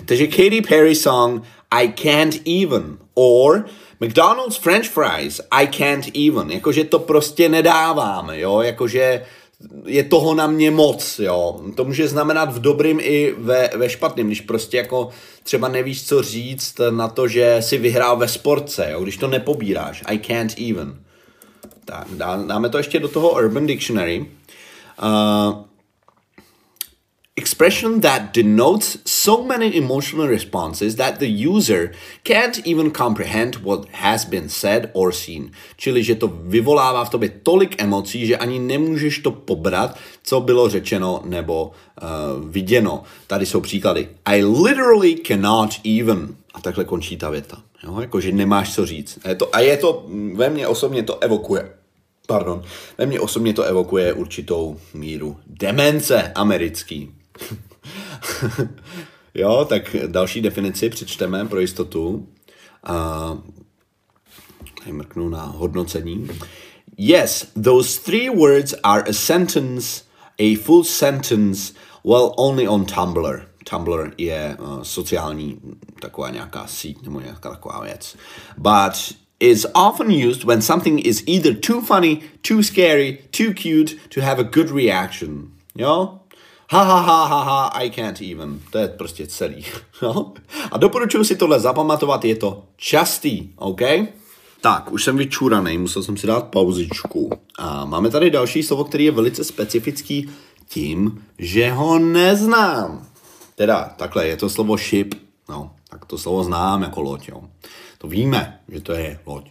Takže 0.05 0.27
Katy 0.27 0.61
Perry 0.61 0.95
song 0.95 1.43
I 1.71 1.87
Can't 1.87 2.47
Even. 2.47 2.97
Or 3.13 3.65
McDonald's 3.99 4.57
French 4.57 4.89
fries, 4.89 5.41
I 5.51 5.67
can't 5.67 6.17
even. 6.27 6.51
Jakože 6.51 6.83
to 6.83 6.99
prostě 6.99 7.49
nedáváme, 7.49 8.39
jo, 8.39 8.61
jakože 8.61 9.25
je 9.85 10.03
toho 10.03 10.35
na 10.35 10.47
mě 10.47 10.71
moc, 10.71 11.19
jo. 11.19 11.61
To 11.75 11.85
může 11.85 12.07
znamenat 12.07 12.53
v 12.53 12.59
dobrým 12.59 12.99
i 13.01 13.35
ve, 13.37 13.69
ve 13.75 13.89
špatným, 13.89 14.27
když 14.27 14.41
prostě 14.41 14.77
jako 14.77 15.09
třeba 15.43 15.67
nevíš, 15.67 16.07
co 16.07 16.23
říct 16.23 16.75
na 16.89 17.07
to, 17.07 17.27
že 17.27 17.57
si 17.59 17.77
vyhrál 17.77 18.17
ve 18.17 18.27
sportce, 18.27 18.89
jo, 18.91 19.03
když 19.03 19.17
to 19.17 19.27
nepobíráš. 19.27 20.03
I 20.05 20.19
can't 20.19 20.59
even. 20.69 20.95
Tak, 21.85 22.07
dáme 22.47 22.69
to 22.69 22.77
ještě 22.77 22.99
do 22.99 23.07
toho 23.07 23.29
Urban 23.29 23.65
Dictionary. 23.65 24.25
Uh, 25.03 25.68
expression 27.49 28.01
that 28.01 28.31
denotes 28.31 28.97
so 29.05 29.43
many 29.43 29.75
emotional 29.75 30.27
responses 30.27 30.95
that 30.95 31.17
the 31.17 31.27
user 31.27 31.91
can't 32.23 32.61
even 32.67 32.91
comprehend 32.91 33.55
what 33.55 33.85
has 33.91 34.25
been 34.25 34.49
said 34.49 34.91
or 34.93 35.11
seen. 35.11 35.51
Čili, 35.77 36.03
že 36.03 36.15
to 36.15 36.27
vyvolává 36.27 37.05
v 37.05 37.09
tobě 37.09 37.29
tolik 37.43 37.81
emocí, 37.81 38.25
že 38.27 38.37
ani 38.37 38.59
nemůžeš 38.59 39.19
to 39.19 39.31
pobrat, 39.31 39.97
co 40.23 40.41
bylo 40.41 40.69
řečeno 40.69 41.21
nebo 41.25 41.71
uh, 42.01 42.49
viděno. 42.49 43.03
Tady 43.27 43.45
jsou 43.45 43.61
příklady. 43.61 44.09
I 44.25 44.43
literally 44.43 45.15
cannot 45.27 45.69
even. 45.99 46.35
A 46.53 46.61
takhle 46.61 46.85
končí 46.85 47.17
ta 47.17 47.29
věta. 47.29 47.57
Jo? 47.83 48.01
Jako, 48.01 48.21
že 48.21 48.31
nemáš 48.31 48.73
co 48.73 48.85
říct. 48.85 49.19
Je 49.27 49.35
to, 49.35 49.55
a 49.55 49.59
je 49.59 49.77
to, 49.77 50.05
ve 50.33 50.49
mně 50.49 50.67
osobně 50.67 51.03
to 51.03 51.23
evokuje. 51.23 51.69
Pardon. 52.27 52.61
Ve 52.97 53.05
mně 53.05 53.19
osobně 53.19 53.53
to 53.53 53.63
evokuje 53.63 54.13
určitou 54.13 54.77
míru 54.93 55.37
demence 55.47 56.31
americký. 56.35 57.18
jo, 59.33 59.65
tak 59.69 59.95
další 60.07 60.41
definici 60.41 60.89
přečteme 60.89 61.45
pro 61.45 61.59
jistotu. 61.59 62.27
A 62.83 63.37
mrknu 64.91 65.29
na 65.29 65.45
hodnocení. 65.45 66.27
Yes, 66.97 67.47
those 67.63 68.01
three 68.01 68.29
words 68.29 68.75
are 68.83 69.03
a 69.09 69.13
sentence, 69.13 70.03
a 70.39 70.55
full 70.55 70.83
sentence, 70.83 71.73
well, 72.03 72.33
only 72.37 72.67
on 72.67 72.85
Tumblr. 72.85 73.45
Tumblr 73.63 74.13
je 74.17 74.57
uh, 74.59 74.81
sociální 74.81 75.59
taková 76.01 76.29
nějaká 76.29 76.67
síť 76.67 77.01
nebo 77.01 77.19
nějaká 77.19 77.49
taková 77.49 77.81
věc. 77.81 78.15
But 78.57 79.15
is 79.39 79.65
often 79.73 80.11
used 80.11 80.43
when 80.43 80.61
something 80.61 81.05
is 81.05 81.23
either 81.27 81.55
too 81.55 81.81
funny, 81.81 82.21
too 82.41 82.63
scary, 82.63 83.17
too 83.31 83.53
cute 83.53 83.95
to 84.13 84.21
have 84.21 84.39
a 84.39 84.43
good 84.43 84.71
reaction. 84.71 85.51
Jo? 85.75 86.18
Ha, 86.71 86.83
ha, 86.83 87.01
ha, 87.01 87.25
ha, 87.25 87.43
ha, 87.43 87.67
I 87.67 87.89
can't 87.89 88.21
even. 88.21 88.59
To 88.71 88.77
je 88.77 88.87
prostě 88.87 89.27
celý. 89.27 89.65
No? 90.01 90.33
A 90.71 90.77
doporučuji 90.77 91.23
si 91.23 91.35
tohle 91.35 91.59
zapamatovat, 91.59 92.25
je 92.25 92.35
to 92.35 92.63
častý, 92.77 93.49
OK? 93.55 93.81
Tak, 94.61 94.91
už 94.91 95.03
jsem 95.03 95.17
vyčúraný, 95.17 95.77
musel 95.77 96.03
jsem 96.03 96.17
si 96.17 96.27
dát 96.27 96.47
pauzičku. 96.47 97.29
A 97.59 97.85
máme 97.85 98.09
tady 98.09 98.29
další 98.29 98.63
slovo, 98.63 98.83
který 98.83 99.05
je 99.05 99.11
velice 99.11 99.43
specifický 99.43 100.29
tím, 100.67 101.25
že 101.37 101.71
ho 101.71 101.99
neznám. 101.99 103.07
Teda, 103.55 103.93
takhle, 103.97 104.27
je 104.27 104.37
to 104.37 104.49
slovo 104.49 104.77
ship. 104.77 105.15
No, 105.49 105.71
tak 105.89 106.05
to 106.05 106.17
slovo 106.17 106.43
znám 106.43 106.81
jako 106.81 107.01
loď, 107.01 107.29
jo. 107.29 107.41
To 107.97 108.07
víme, 108.07 108.59
že 108.67 108.81
to 108.81 108.93
je 108.93 109.19
loď. 109.25 109.49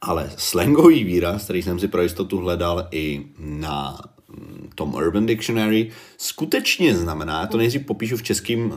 Ale 0.00 0.30
slangový 0.36 1.04
výraz, 1.04 1.44
který 1.44 1.62
jsem 1.62 1.78
si 1.78 1.88
pro 1.88 2.02
jistotu 2.02 2.38
hledal 2.38 2.88
i 2.90 3.26
na 3.38 3.98
tom 4.74 4.94
Urban 4.94 5.26
Dictionary 5.26 5.90
skutečně 6.16 6.96
znamená, 6.96 7.46
to 7.46 7.56
nejdřív 7.56 7.86
popíšu 7.86 8.16
v 8.16 8.22
českým, 8.22 8.74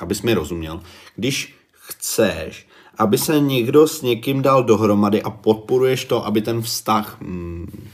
abys 0.00 0.22
mi 0.22 0.34
rozuměl, 0.34 0.80
když 1.16 1.54
chceš, 1.72 2.66
aby 2.98 3.18
se 3.18 3.40
někdo 3.40 3.88
s 3.88 4.02
někým 4.02 4.42
dal 4.42 4.64
dohromady 4.64 5.22
a 5.22 5.30
podporuješ 5.30 6.04
to, 6.04 6.26
aby 6.26 6.42
ten 6.42 6.62
vztah 6.62 7.20
mm, 7.20 7.88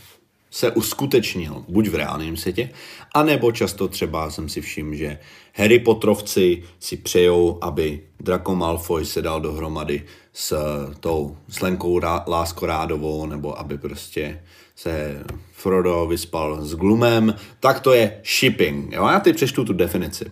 se 0.51 0.71
uskutečnil, 0.71 1.65
buď 1.69 1.89
v 1.89 1.95
reálném 1.95 2.37
světě, 2.37 2.71
anebo 3.15 3.53
často 3.53 3.89
třeba 3.89 4.31
jsem 4.31 4.49
si 4.49 4.61
všiml, 4.61 4.95
že 4.95 5.19
Harry 5.55 5.79
Potterovci 5.79 6.63
si 6.81 6.97
přejou, 6.97 7.59
aby 7.61 8.01
Draco 8.21 8.55
Malfoy 8.55 9.05
se 9.05 9.23
dal 9.23 9.41
dohromady 9.41 10.03
s 10.33 10.57
tou 11.01 11.37
Slenkou 11.49 12.01
Láskorádovou, 12.27 13.27
nebo 13.27 13.59
aby 13.59 13.79
prostě 13.79 14.41
se 14.79 15.25
Frodo 15.53 16.07
vyspal 16.07 16.65
s 16.65 16.75
Glumem, 16.75 17.35
tak 17.61 17.81
to 17.81 17.93
je 17.93 18.21
shipping. 18.25 18.93
Jo? 18.93 19.07
Já 19.07 19.21
teď 19.21 19.37
přečtu 19.37 19.65
tu 19.65 19.73
definici. 19.73 20.25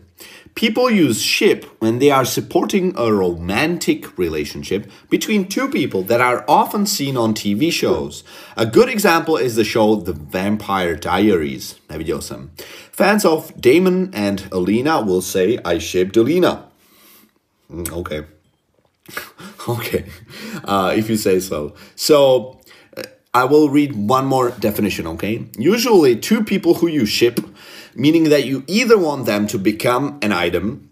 People 0.54 0.92
use 1.08 1.20
ship 1.20 1.64
when 1.80 1.98
they 1.98 2.12
are 2.12 2.26
supporting 2.26 2.94
a 2.96 3.10
romantic 3.10 4.06
relationship 4.18 4.90
between 5.10 5.44
two 5.44 5.68
people 5.68 6.02
that 6.02 6.20
are 6.20 6.44
often 6.46 6.86
seen 6.86 7.18
on 7.18 7.34
TV 7.34 7.72
shows. 7.72 8.24
A 8.56 8.64
good 8.64 8.88
example 8.88 9.44
is 9.44 9.54
the 9.54 9.64
show 9.64 9.96
The 9.96 10.12
Vampire 10.12 10.96
Diaries. 10.96 11.76
Neviděl 11.90 12.20
jsem. 12.20 12.50
Fans 12.92 13.24
of 13.24 13.52
Damon 13.56 14.10
and 14.14 14.48
Alina 14.52 15.00
will 15.00 15.22
say, 15.22 15.58
I 15.64 15.80
shipped 15.80 16.16
Alina. 16.16 16.70
Mm, 17.70 17.92
okay. 17.92 18.24
okay. 19.68 20.04
Uh, 20.64 20.92
if 20.94 21.10
you 21.10 21.16
say 21.16 21.40
so. 21.40 21.72
So, 21.96 22.55
I 23.36 23.44
will 23.44 23.68
read 23.68 23.92
one 23.94 24.26
more 24.26 24.50
definition, 24.58 25.06
okay? 25.06 25.44
Usually, 25.58 26.16
two 26.16 26.42
people 26.42 26.72
who 26.72 26.88
you 26.88 27.04
ship, 27.04 27.38
meaning 27.94 28.30
that 28.30 28.46
you 28.46 28.64
either 28.66 28.96
want 28.96 29.26
them 29.26 29.46
to 29.48 29.58
become 29.58 30.18
an 30.22 30.32
item, 30.32 30.88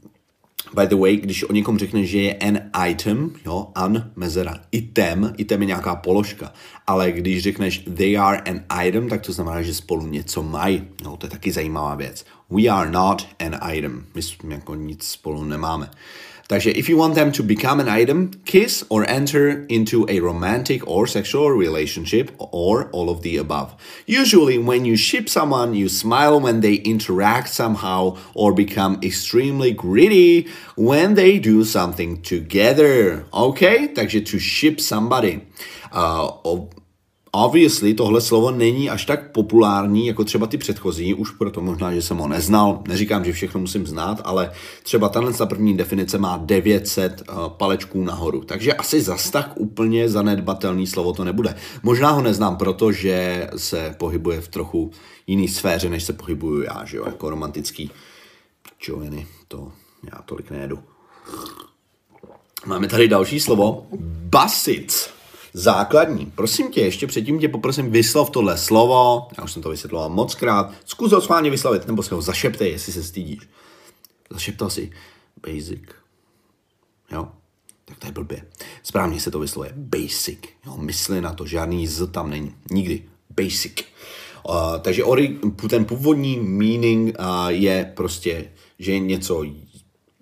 by 0.74 0.86
the 0.86 0.96
way, 0.96 1.16
když 1.16 1.44
o 1.44 1.52
někom 1.52 1.78
řekneš, 1.78 2.10
že 2.10 2.18
je 2.18 2.34
an 2.34 2.58
item, 2.88 3.30
jo, 3.46 3.70
an 3.74 4.10
mezera, 4.16 4.60
item, 4.72 5.34
item 5.36 5.60
je 5.60 5.66
nějaká 5.66 5.96
položka, 5.96 6.52
ale 6.86 7.12
když 7.12 7.42
řekneš 7.42 7.84
they 7.96 8.18
are 8.18 8.38
an 8.38 8.86
item, 8.86 9.08
tak 9.08 9.22
to 9.22 9.32
znamená, 9.32 9.62
že 9.62 9.74
spolu 9.74 10.06
něco 10.06 10.42
mají, 10.42 10.84
no, 11.04 11.16
to 11.16 11.26
je 11.26 11.30
taky 11.30 11.52
zajímavá 11.52 11.94
věc. 11.94 12.24
We 12.50 12.62
are 12.68 12.90
not 12.90 13.26
an 13.40 13.72
item, 13.72 14.06
my 14.14 14.20
jako 14.54 14.74
nic 14.74 15.04
spolu 15.04 15.44
nemáme. 15.44 15.90
Takže 16.48 16.76
if 16.76 16.88
you 16.88 16.96
want 16.96 17.14
them 17.14 17.32
to 17.32 17.42
become 17.42 17.80
an 17.80 17.88
item, 17.88 18.30
kiss 18.44 18.84
or 18.90 19.08
enter 19.08 19.64
into 19.68 20.04
a 20.08 20.20
romantic 20.20 20.86
or 20.86 21.06
sexual 21.06 21.50
relationship 21.50 22.30
or 22.38 22.90
all 22.92 23.08
of 23.08 23.22
the 23.22 23.36
above. 23.38 23.72
Usually 24.06 24.58
when 24.58 24.84
you 24.84 24.96
ship 24.96 25.28
someone, 25.28 25.74
you 25.74 25.88
smile 25.88 26.38
when 26.38 26.60
they 26.60 26.74
interact 26.84 27.48
somehow 27.48 28.16
or 28.34 28.52
become 28.52 29.00
extremely 29.02 29.72
greedy 29.72 30.46
when 30.76 31.14
they 31.14 31.38
do 31.38 31.64
something 31.64 32.20
together. 32.20 33.24
Okay? 33.32 33.88
Takže 33.88 34.20
to 34.28 34.38
ship 34.38 34.80
somebody. 34.80 35.48
Uh, 35.92 36.28
Obviously, 37.36 37.94
tohle 37.94 38.20
slovo 38.20 38.50
není 38.50 38.90
až 38.90 39.04
tak 39.04 39.30
populární 39.32 40.06
jako 40.06 40.24
třeba 40.24 40.46
ty 40.46 40.58
předchozí, 40.58 41.14
už 41.14 41.30
proto 41.30 41.60
možná, 41.60 41.94
že 41.94 42.02
jsem 42.02 42.16
ho 42.16 42.28
neznal. 42.28 42.82
Neříkám, 42.88 43.24
že 43.24 43.32
všechno 43.32 43.60
musím 43.60 43.86
znát, 43.86 44.20
ale 44.24 44.52
třeba 44.82 45.08
tahle 45.08 45.32
ta 45.32 45.46
první 45.46 45.76
definice 45.76 46.18
má 46.18 46.36
900 46.36 47.22
uh, 47.28 47.36
eh, 47.36 47.50
palečků 47.56 48.04
nahoru. 48.04 48.44
Takže 48.44 48.74
asi 48.74 49.00
zas 49.00 49.30
tak 49.30 49.52
úplně 49.54 50.08
zanedbatelný 50.08 50.86
slovo 50.86 51.12
to 51.12 51.24
nebude. 51.24 51.54
Možná 51.82 52.10
ho 52.10 52.22
neznám, 52.22 52.56
protože 52.56 53.48
se 53.56 53.94
pohybuje 53.98 54.40
v 54.40 54.48
trochu 54.48 54.90
jiný 55.26 55.48
sféře, 55.48 55.88
než 55.88 56.04
se 56.04 56.12
pohybuju 56.12 56.62
já, 56.62 56.84
že 56.84 56.96
jo, 56.96 57.04
jako 57.06 57.30
romantický 57.30 57.90
čoviny. 58.78 59.26
To 59.48 59.72
já 60.12 60.22
tolik 60.22 60.50
nejedu. 60.50 60.78
Máme 62.66 62.88
tady 62.88 63.08
další 63.08 63.40
slovo. 63.40 63.86
Basic 64.30 65.13
základní. 65.54 66.26
Prosím 66.26 66.70
tě, 66.70 66.80
ještě 66.80 67.06
předtím 67.06 67.38
tě 67.38 67.48
poprosím, 67.48 67.90
vyslov 67.90 68.30
tohle 68.30 68.58
slovo, 68.58 69.28
já 69.38 69.44
už 69.44 69.52
jsem 69.52 69.62
to 69.62 69.68
vysvětloval 69.68 70.08
moc 70.08 70.34
krát, 70.34 70.72
zkus 70.84 71.12
ho 71.12 71.20
schválně 71.20 71.50
vyslovit, 71.50 71.86
nebo 71.86 72.02
se 72.02 72.14
ho 72.14 72.22
zašeptej, 72.22 72.70
jestli 72.70 72.92
se 72.92 73.02
stydíš. 73.02 73.38
Zašeptal 74.30 74.70
si 74.70 74.90
basic. 75.46 75.82
Jo? 77.12 77.28
Tak 77.84 77.98
to 77.98 78.06
je 78.06 78.12
blbě. 78.12 78.46
Správně 78.82 79.20
se 79.20 79.30
to 79.30 79.38
vyslovuje. 79.38 79.72
Basic. 79.76 80.38
Jo? 80.66 80.76
Mysli 80.76 81.20
na 81.20 81.32
to, 81.32 81.46
žádný 81.46 81.86
z 81.86 82.06
tam 82.06 82.30
není. 82.30 82.54
Nikdy. 82.70 83.02
Basic. 83.30 83.84
Uh, 84.48 84.54
takže 84.80 85.04
ori, 85.04 85.38
ten 85.70 85.84
původní 85.84 86.36
meaning 86.40 87.16
uh, 87.18 87.48
je 87.48 87.92
prostě, 87.96 88.50
že 88.78 88.92
je 88.92 88.98
něco 88.98 89.44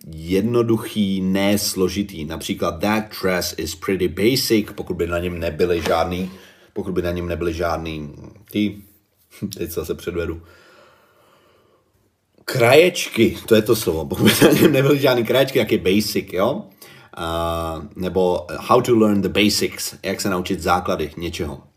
jednoduchý, 0.07 1.21
ne 1.21 1.59
složitý. 1.59 2.25
Například 2.25 2.81
that 2.81 3.05
dress 3.23 3.55
is 3.59 3.75
pretty 3.75 4.09
basic, 4.09 4.67
pokud 4.75 4.95
by 4.95 5.07
na 5.07 5.19
něm 5.19 5.39
nebyly 5.39 5.83
žádný, 5.83 6.31
pokud 6.73 6.93
by 6.93 7.03
na 7.03 7.11
něm 7.11 7.29
nebyly 7.29 7.55
žádný 7.55 8.15
ty, 8.51 8.77
teď 9.59 9.71
se 9.71 9.81
zase 9.81 9.95
předvedu, 9.95 10.43
kraječky, 12.45 13.39
to 13.47 13.55
je 13.55 13.63
to 13.63 13.77
slovo, 13.77 14.07
pokud 14.07 14.25
by 14.25 14.47
na 14.47 14.53
něm 14.53 14.73
nebyly 14.73 14.99
žádný 14.99 15.25
kraječky, 15.25 15.59
jak 15.59 15.73
je 15.73 15.79
basic, 15.79 16.33
jo? 16.33 16.65
Uh, 17.19 17.85
nebo 17.97 18.47
how 18.59 18.81
to 18.81 18.99
learn 18.99 19.23
the 19.23 19.29
basics, 19.29 19.95
jak 20.03 20.21
se 20.21 20.31
naučit 20.31 20.61
základy 20.61 21.11
něčeho. 21.17 21.72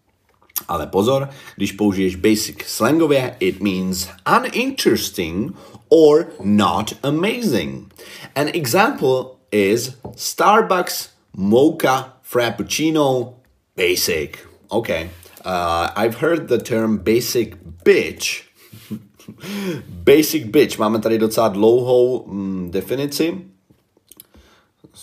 Ale 0.68 0.88
pozor, 0.88 1.30
když 1.56 1.72
použiješ 1.72 2.16
basic 2.16 2.56
slangově, 2.66 3.36
it 3.40 3.62
means 3.62 4.10
uninteresting 4.44 5.56
or 5.90 6.28
not 6.44 6.94
amazing. 7.04 7.94
An 8.36 8.48
example 8.48 9.26
is 9.52 9.92
Starbucks 10.16 11.10
Mocha 11.38 12.18
Frappuccino 12.22 13.34
Basic. 13.78 14.38
Okay. 14.68 15.10
Uh, 15.46 15.90
I've 15.96 16.16
heard 16.16 16.48
the 16.48 16.58
term 16.58 16.98
basic 16.98 17.56
bitch 17.84 18.46
Basic 19.88 20.46
bitch. 20.46 20.78
Máme 20.78 21.00
tady 21.00 21.18
docela 21.18 21.48
dlouhou 21.48 22.26
mm, 22.28 22.72
definici. 22.72 23.42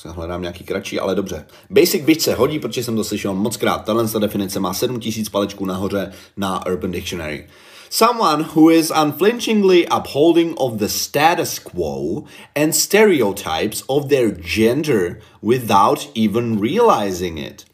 Se 0.02 0.10
hledám 0.10 0.40
nějaký 0.40 0.64
kratší, 0.64 1.00
ale 1.00 1.14
dobře. 1.14 1.46
Basic 1.70 2.04
bitch 2.04 2.20
se 2.20 2.34
hodí, 2.34 2.58
protože 2.58 2.84
jsem 2.84 2.96
to 2.96 3.04
slyšel 3.04 3.34
moc 3.34 3.56
krát. 3.56 3.84
Tahle 3.84 4.06
definice 4.18 4.60
má 4.60 4.74
7000 4.74 5.28
palečků 5.28 5.66
nahoře 5.66 6.12
na 6.36 6.66
Urban 6.66 6.90
Dictionary. 6.90 7.46
Someone 7.90 8.44
who 8.54 8.70
is 8.70 8.92
unflinchingly 9.02 9.86
upholding 9.86 10.54
of 10.56 10.72
the 10.72 10.86
status 10.86 11.58
quo 11.58 12.24
and 12.62 12.74
stereotypes 12.74 13.84
of 13.86 14.08
their 14.08 14.30
gender 14.30 15.20
without 15.42 16.08
even 16.16 16.60
realizing 16.60 17.38
it. 17.38 17.64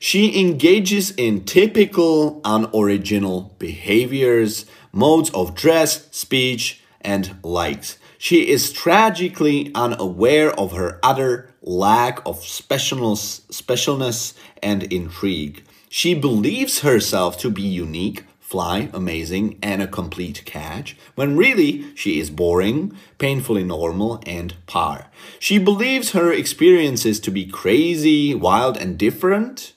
She 0.00 0.40
engages 0.40 1.12
in 1.16 1.40
typical 1.40 2.40
unoriginal 2.44 3.50
behaviors, 3.58 4.66
modes 4.92 5.30
of 5.30 5.54
dress, 5.54 6.08
speech, 6.10 6.80
and 7.00 7.36
likes. 7.42 7.98
She 8.18 8.48
is 8.48 8.72
tragically 8.72 9.70
unaware 9.74 10.50
of 10.58 10.72
her 10.72 10.98
utter 11.02 11.54
lack 11.66 12.20
of 12.24 12.40
specialness, 12.40 13.42
specialness 13.48 14.34
and 14.62 14.84
intrigue. 14.84 15.64
She 15.88 16.14
believes 16.14 16.80
herself 16.80 17.36
to 17.38 17.50
be 17.50 17.62
unique, 17.62 18.24
fly, 18.38 18.88
amazing, 18.92 19.58
and 19.60 19.82
a 19.82 19.88
complete 19.88 20.44
catch, 20.44 20.96
when 21.16 21.36
really 21.36 21.84
she 21.96 22.20
is 22.20 22.30
boring, 22.30 22.96
painfully 23.18 23.64
normal, 23.64 24.22
and 24.24 24.54
par. 24.66 25.10
She 25.40 25.58
believes 25.58 26.12
her 26.12 26.32
experiences 26.32 27.18
to 27.20 27.30
be 27.32 27.44
crazy, 27.44 28.34
wild, 28.34 28.76
and 28.76 28.96
different. 28.96 29.72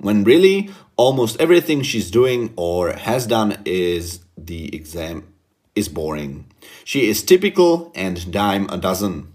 When 0.00 0.24
really 0.24 0.70
almost 0.96 1.40
everything 1.40 1.82
she's 1.82 2.10
doing 2.10 2.52
or 2.56 2.92
has 2.92 3.26
done 3.26 3.58
is 3.64 4.20
the 4.36 4.74
exam 4.74 5.32
is 5.74 5.88
boring. 5.88 6.46
She 6.84 7.08
is 7.08 7.22
typical 7.22 7.92
and 7.94 8.30
dime 8.32 8.68
a 8.70 8.76
dozen. 8.76 9.32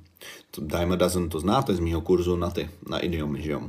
Dime 0.58 0.94
a 0.94 0.96
dozen 0.96 1.30
to 1.30 1.40
znáte 1.40 1.76
z 1.76 1.80
mýho 1.80 2.02
kurzu 2.02 2.36
na 2.36 2.50
ty, 2.50 2.70
na 2.90 3.00
idiomy, 3.00 3.42
že 3.42 3.52
jo? 3.52 3.62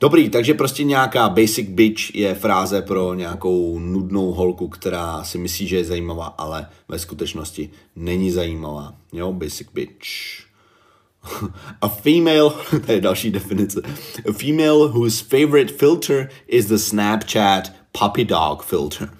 Dobrý, 0.00 0.28
takže 0.28 0.54
prostě 0.54 0.84
nějaká 0.84 1.28
basic 1.28 1.68
bitch 1.68 2.14
je 2.14 2.34
fráze 2.34 2.82
pro 2.82 3.14
nějakou 3.14 3.78
nudnou 3.78 4.32
holku, 4.32 4.68
která 4.68 5.24
si 5.24 5.38
myslí, 5.38 5.66
že 5.66 5.76
je 5.76 5.84
zajímavá, 5.84 6.26
ale 6.26 6.68
ve 6.88 6.98
skutečnosti 6.98 7.70
není 7.96 8.30
zajímavá. 8.30 8.94
Jo, 9.12 9.32
basic 9.32 9.68
bitch. 9.74 10.08
A 11.80 11.88
female, 11.88 12.50
to 12.86 12.92
je 12.92 13.00
další 13.00 13.30
definice. 13.30 13.82
A 14.28 14.32
female 14.32 14.88
whose 14.88 15.24
favorite 15.24 15.72
filter 15.72 16.28
is 16.46 16.66
the 16.66 16.76
Snapchat 16.76 17.72
puppy 17.98 18.24
dog 18.24 18.62
filter. 18.62 19.10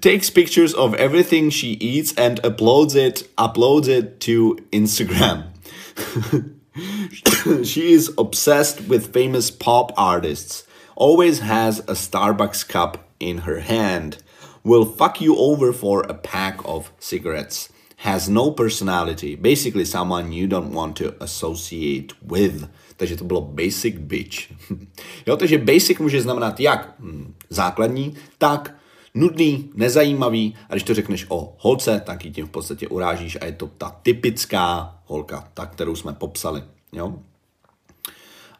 Takes 0.00 0.30
pictures 0.30 0.74
of 0.74 0.94
everything 0.94 1.50
she 1.50 1.72
eats 1.72 2.12
and 2.14 2.42
uploads 2.42 2.94
it, 2.94 3.28
uploads 3.36 3.88
it 3.88 4.20
to 4.20 4.56
Instagram. 4.72 5.48
she 7.64 7.92
is 7.92 8.12
obsessed 8.18 8.82
with 8.88 9.12
famous 9.12 9.50
pop 9.50 9.92
artists. 9.96 10.64
Always 10.94 11.40
has 11.40 11.80
a 11.80 11.94
Starbucks 11.94 12.68
cup 12.68 13.08
in 13.20 13.38
her 13.38 13.60
hand. 13.60 14.18
Will 14.64 14.84
fuck 14.84 15.20
you 15.20 15.36
over 15.36 15.72
for 15.72 16.02
a 16.02 16.14
pack 16.14 16.60
of 16.64 16.92
cigarettes. 16.98 17.68
Has 17.98 18.28
no 18.28 18.50
personality. 18.50 19.36
Basically 19.36 19.84
someone 19.84 20.32
you 20.32 20.46
don't 20.46 20.72
want 20.72 20.96
to 20.96 21.14
associate 21.22 22.12
with. 22.22 22.68
Takže 22.96 23.16
to 23.16 23.24
bylo 23.24 23.40
basic 23.40 23.98
bitch. 23.98 24.52
jo, 25.26 25.36
takže 25.36 25.58
basic 25.58 25.98
může 25.98 26.22
znamenat 26.22 26.60
jak 26.60 26.94
hm, 26.98 27.34
základní, 27.50 28.14
tak 28.38 28.74
nudný, 29.16 29.70
nezajímavý 29.74 30.54
a 30.68 30.72
když 30.72 30.82
to 30.82 30.94
řekneš 30.94 31.26
o 31.28 31.54
holce, 31.58 32.02
tak 32.06 32.24
ji 32.24 32.30
tím 32.30 32.46
v 32.46 32.50
podstatě 32.50 32.88
urážíš 32.88 33.38
a 33.40 33.44
je 33.44 33.52
to 33.52 33.66
ta 33.66 33.96
typická 34.02 34.98
holka, 35.04 35.48
ta, 35.54 35.66
kterou 35.66 35.96
jsme 35.96 36.12
popsali. 36.12 36.62
Jo? 36.92 37.14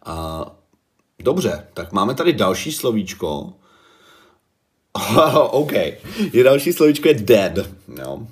A, 0.04 0.46
dobře, 1.22 1.66
tak 1.74 1.92
máme 1.92 2.14
tady 2.14 2.32
další 2.32 2.72
slovíčko. 2.72 3.52
OK, 5.50 5.72
je 6.32 6.44
další 6.44 6.72
slovíčko 6.72 7.08
je 7.08 7.14
dead. 7.14 7.52
Jo? 7.98 8.26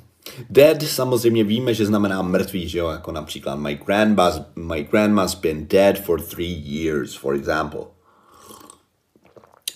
Dead 0.50 0.82
samozřejmě 0.82 1.44
víme, 1.44 1.74
že 1.74 1.86
znamená 1.86 2.22
mrtvý, 2.22 2.68
že 2.68 2.78
jo, 2.78 2.88
jako 2.88 3.12
například 3.12 3.54
my 3.54 3.74
grandma's, 3.74 4.40
my 4.56 4.84
grandma's 4.84 5.34
been 5.34 5.66
dead 5.68 5.98
for 5.98 6.20
three 6.20 6.62
years, 6.66 7.14
for 7.14 7.34
example. 7.34 7.93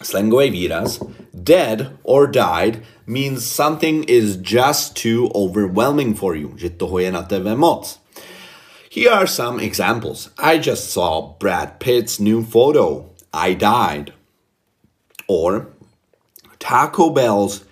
Slangový 0.02 0.50
výraz 0.50 1.02
dead 1.34 1.98
or 2.02 2.26
died 2.26 2.82
means 3.06 3.44
something 3.44 4.04
is 4.04 4.36
just 4.36 4.96
too 4.96 5.30
overwhelming 5.34 6.14
for 6.14 6.34
you, 6.34 6.54
že 6.56 6.70
toho 6.70 6.98
je 6.98 7.10
na 7.10 7.22
tebe 7.22 7.56
moc. 7.56 7.98
Here 8.90 9.10
are 9.10 9.26
some 9.26 9.60
examples. 9.60 10.30
I 10.38 10.58
just 10.58 10.90
saw 10.90 11.34
Brad 11.38 11.78
Pitt's 11.78 12.20
new 12.20 12.42
photo. 12.42 13.10
I 13.32 13.54
died. 13.54 14.12
Or 15.26 15.68
Taco 16.58 17.10
Bell's 17.10 17.64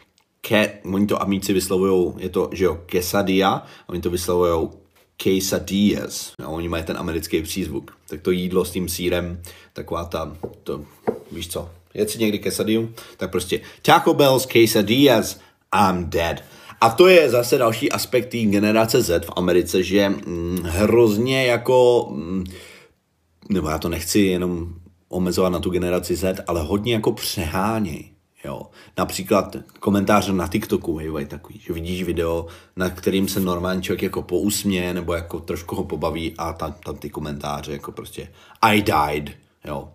ke, 0.42 0.78
oni 0.84 1.06
to 1.06 1.22
amici 1.22 1.52
vyslovují, 1.52 2.14
je 2.18 2.28
to, 2.28 2.50
že 2.52 2.64
jo, 2.64 2.78
quesadilla, 2.86 3.66
oni 3.86 4.00
to 4.00 4.10
vyslovují 4.10 4.68
quesadillas. 5.16 6.32
No, 6.40 6.52
oni 6.52 6.68
mají 6.68 6.84
ten 6.84 6.96
americký 6.96 7.42
přízvuk. 7.42 7.98
Tak 8.08 8.20
to 8.20 8.30
jídlo 8.30 8.64
s 8.64 8.70
tím 8.70 8.88
sírem, 8.88 9.42
taková 9.72 10.04
ta, 10.04 10.36
to, 10.62 10.84
víš 11.32 11.48
co, 11.48 11.70
Jet 11.94 12.10
si 12.10 12.18
někdy 12.18 12.38
quesadillu, 12.38 12.88
tak 13.16 13.30
prostě 13.30 13.60
Taco 13.82 14.14
Bell's 14.14 14.46
quesadillas, 14.46 15.40
I'm 15.74 16.10
dead. 16.10 16.42
A 16.80 16.90
to 16.90 17.08
je 17.08 17.30
zase 17.30 17.58
další 17.58 17.92
aspekt 17.92 18.28
té 18.28 18.38
generace 18.38 19.02
Z 19.02 19.24
v 19.24 19.30
Americe, 19.36 19.82
že 19.82 20.08
hm, 20.08 20.62
hrozně 20.62 21.46
jako, 21.46 22.08
hm, 22.10 22.44
nebo 23.50 23.68
já 23.68 23.78
to 23.78 23.88
nechci 23.88 24.20
jenom 24.20 24.74
omezovat 25.08 25.52
na 25.52 25.58
tu 25.58 25.70
generaci 25.70 26.16
Z, 26.16 26.40
ale 26.46 26.62
hodně 26.62 26.94
jako 26.94 27.12
přeháněj. 27.12 28.10
Jo. 28.44 28.62
Například 28.98 29.56
komentáře 29.80 30.32
na 30.32 30.48
TikToku 30.48 30.96
hejvají 30.96 31.26
takový, 31.26 31.58
že 31.58 31.72
vidíš 31.72 32.02
video, 32.02 32.46
na 32.76 32.90
kterým 32.90 33.28
se 33.28 33.40
normální 33.40 33.82
člověk 33.82 34.02
jako 34.02 34.22
pousmě 34.22 34.94
nebo 34.94 35.14
jako 35.14 35.40
trošku 35.40 35.76
ho 35.76 35.84
pobaví 35.84 36.34
a 36.38 36.52
tam, 36.52 36.74
tam 36.84 36.96
ty 36.96 37.10
komentáře 37.10 37.72
jako 37.72 37.92
prostě 37.92 38.28
I 38.60 38.82
died, 38.82 39.36
jo. 39.64 39.88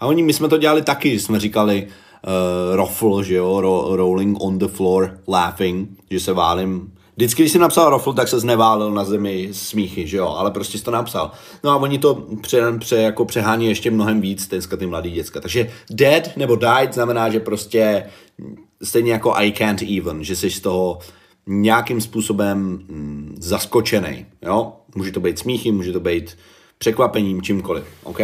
A 0.00 0.06
oni, 0.06 0.22
my 0.22 0.32
jsme 0.32 0.48
to 0.48 0.58
dělali 0.58 0.82
taky, 0.82 1.20
jsme 1.20 1.40
říkali 1.40 1.86
uh, 1.86 2.76
ruffle, 2.76 3.24
že 3.24 3.34
jo, 3.34 3.60
ro, 3.60 3.96
rolling 3.96 4.36
on 4.40 4.58
the 4.58 4.68
floor, 4.68 5.18
laughing, 5.28 5.88
že 6.10 6.20
se 6.20 6.32
válím. 6.32 6.92
Vždycky, 7.16 7.42
když 7.42 7.52
jsem 7.52 7.60
napsal 7.60 7.90
ruffle, 7.90 8.14
tak 8.14 8.28
se 8.28 8.40
zneválil 8.40 8.90
na 8.90 9.04
zemi 9.04 9.48
smíchy, 9.52 10.06
že 10.06 10.16
jo, 10.16 10.28
ale 10.28 10.50
prostě 10.50 10.78
jsi 10.78 10.84
to 10.84 10.90
napsal. 10.90 11.30
No 11.64 11.70
a 11.70 11.76
oni 11.76 11.98
to 11.98 12.26
pře, 12.40 12.62
pře, 12.78 12.96
jako 12.96 13.24
přehání 13.24 13.66
ještě 13.66 13.90
mnohem 13.90 14.20
víc, 14.20 14.48
dneska 14.48 14.76
ty 14.76 14.86
mladý 14.86 15.10
děcka. 15.10 15.40
Takže 15.40 15.70
dead 15.90 16.36
nebo 16.36 16.56
died 16.56 16.94
znamená, 16.94 17.30
že 17.30 17.40
prostě 17.40 18.06
stejně 18.82 19.12
jako 19.12 19.32
I 19.36 19.52
can't 19.52 19.82
even, 19.82 20.24
že 20.24 20.36
jsi 20.36 20.50
z 20.50 20.60
toho 20.60 20.98
nějakým 21.46 22.00
způsobem 22.00 22.58
mm, 22.58 23.36
zaskočený, 23.40 24.26
jo. 24.42 24.72
Může 24.94 25.12
to 25.12 25.20
být 25.20 25.38
smíchy, 25.38 25.72
může 25.72 25.92
to 25.92 26.00
být 26.00 26.36
překvapením, 26.78 27.42
čímkoliv, 27.42 27.84
OK? 28.04 28.20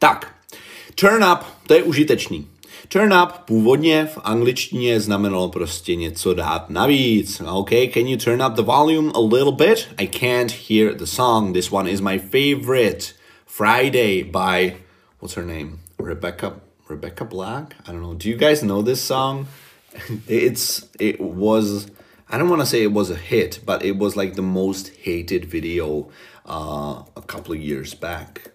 Tak, 0.00 0.34
turn 0.94 1.24
up, 1.24 1.44
to 1.66 1.74
je 1.74 1.82
užitečný. 1.82 2.46
Turn 2.88 3.12
up 3.12 3.32
původně 3.44 4.06
v 4.06 4.18
angličtině 4.24 5.00
znamenalo 5.00 5.48
prostě 5.48 5.96
něco 5.96 6.34
dát 6.34 6.70
navíc. 6.70 7.42
Okay, 7.46 7.88
can 7.88 8.06
you 8.06 8.16
turn 8.16 8.42
up 8.42 8.52
the 8.52 8.62
volume 8.62 9.12
a 9.14 9.20
little 9.20 9.52
bit? 9.52 9.88
I 9.98 10.06
can't 10.06 10.52
hear 10.68 10.94
the 10.94 11.04
song. 11.04 11.52
This 11.52 11.72
one 11.72 11.90
is 11.90 12.00
my 12.00 12.18
favorite. 12.18 13.12
Friday 13.46 14.24
by, 14.24 14.76
what's 15.20 15.34
her 15.34 15.44
name? 15.44 15.78
Rebecca, 15.98 16.52
Rebecca 16.88 17.24
Black? 17.24 17.74
I 17.86 17.92
don't 17.92 18.00
know. 18.00 18.14
Do 18.14 18.30
you 18.30 18.36
guys 18.36 18.62
know 18.62 18.82
this 18.82 19.02
song? 19.02 19.46
It's, 20.28 20.88
it 20.98 21.20
was, 21.20 21.90
I 22.30 22.38
don't 22.38 22.48
want 22.48 22.62
to 22.62 22.66
say 22.66 22.82
it 22.82 22.92
was 22.92 23.10
a 23.10 23.16
hit, 23.16 23.60
but 23.66 23.84
it 23.84 23.98
was 23.98 24.16
like 24.16 24.34
the 24.34 24.42
most 24.42 24.92
hated 25.04 25.44
video 25.44 26.08
uh, 26.46 27.02
a 27.16 27.22
couple 27.26 27.52
of 27.52 27.60
years 27.60 27.94
back. 27.94 28.50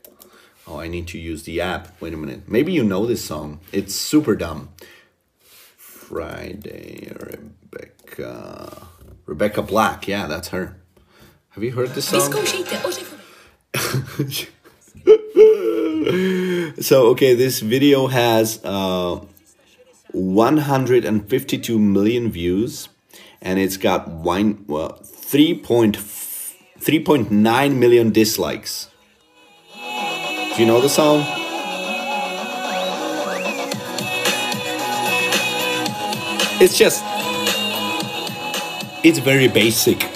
Oh, 0.67 0.79
I 0.79 0.87
need 0.87 1.07
to 1.09 1.19
use 1.19 1.43
the 1.43 1.61
app. 1.61 2.01
Wait 2.01 2.11
a 2.13 2.17
minute. 2.17 2.49
Maybe 2.49 2.73
you 2.73 2.83
know 2.83 3.05
this 3.05 3.23
song. 3.23 3.59
It's 3.71 3.93
super 3.93 4.35
dumb. 4.35 4.69
Friday, 5.77 7.13
Rebecca. 7.19 8.87
Rebecca 9.25 9.61
Black. 9.61 10.07
Yeah, 10.07 10.25
that's 10.27 10.47
her. 10.49 10.77
Have 11.49 11.63
you 11.63 11.71
heard 11.71 11.89
this 11.89 12.07
song? 12.07 12.31
so, 16.81 17.07
okay, 17.07 17.35
this 17.35 17.59
video 17.59 18.07
has 18.07 18.59
uh, 18.63 19.19
152 20.11 21.79
million 21.79 22.31
views 22.31 22.87
and 23.41 23.59
it's 23.59 23.75
got 23.77 24.07
one, 24.07 24.63
well, 24.67 24.99
3.9 25.03 27.75
million 27.75 28.11
dislikes. 28.11 28.89
Do 30.55 30.61
you 30.61 30.67
know 30.67 30.79
the 30.79 30.87
song? 30.87 31.19
It's 36.61 36.77
just. 36.77 37.03
It's 39.03 39.19
very 39.19 39.49
basic. 39.49 40.09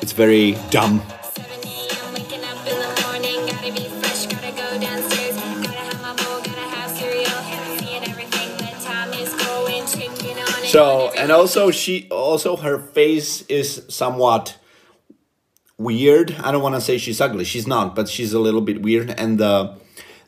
It's 0.00 0.10
very 0.10 0.58
dumb. 0.70 1.00
So, 10.64 11.12
and 11.16 11.30
also 11.30 11.70
she, 11.70 12.08
also 12.10 12.56
her 12.56 12.80
face 12.80 13.42
is 13.42 13.84
somewhat 13.88 14.56
weird. 15.82 16.36
I 16.42 16.52
don't 16.52 16.62
want 16.62 16.74
to 16.74 16.80
say 16.80 16.98
she's 16.98 17.20
ugly. 17.20 17.44
She's 17.44 17.66
not, 17.66 17.94
but 17.94 18.08
she's 18.08 18.32
a 18.32 18.38
little 18.38 18.60
bit 18.60 18.82
weird. 18.82 19.10
And 19.10 19.38
the 19.38 19.76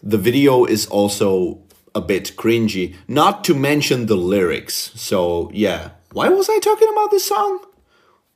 the 0.03 0.19
video 0.19 0.65
is 0.65 0.87
also 0.87 1.61
a 1.95 2.01
bit 2.01 2.33
cringy. 2.37 2.95
Not 3.09 3.45
to 3.45 3.55
mention 3.55 4.07
the 4.07 4.17
lyrics. 4.17 4.93
So 4.95 5.51
yeah, 5.55 5.91
why 6.13 6.29
was 6.29 6.49
I 6.49 6.59
talking 6.59 6.89
about 6.89 7.11
this 7.11 7.27
song? 7.27 7.65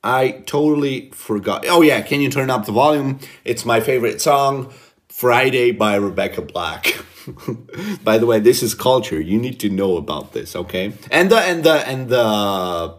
I 0.02 0.42
totally 0.46 1.10
forgot. 1.10 1.66
Oh 1.68 1.82
yeah, 1.82 2.00
can 2.02 2.20
you 2.20 2.30
turn 2.30 2.50
up 2.50 2.66
the 2.66 2.72
volume? 2.72 3.18
It's 3.44 3.64
my 3.64 3.80
favorite 3.80 4.20
song, 4.20 4.72
Friday 5.08 5.72
by 5.72 5.96
Rebecca 5.96 6.42
Black. 6.42 7.04
by 8.04 8.18
the 8.18 8.26
way, 8.26 8.38
this 8.38 8.62
is 8.62 8.74
culture. 8.74 9.20
You 9.20 9.38
need 9.38 9.58
to 9.60 9.68
know 9.68 9.96
about 9.96 10.32
this, 10.32 10.54
okay? 10.54 10.92
And 11.10 11.30
the 11.30 11.38
and 11.38 11.64
the 11.64 11.86
and 11.86 12.08
the 12.08 12.94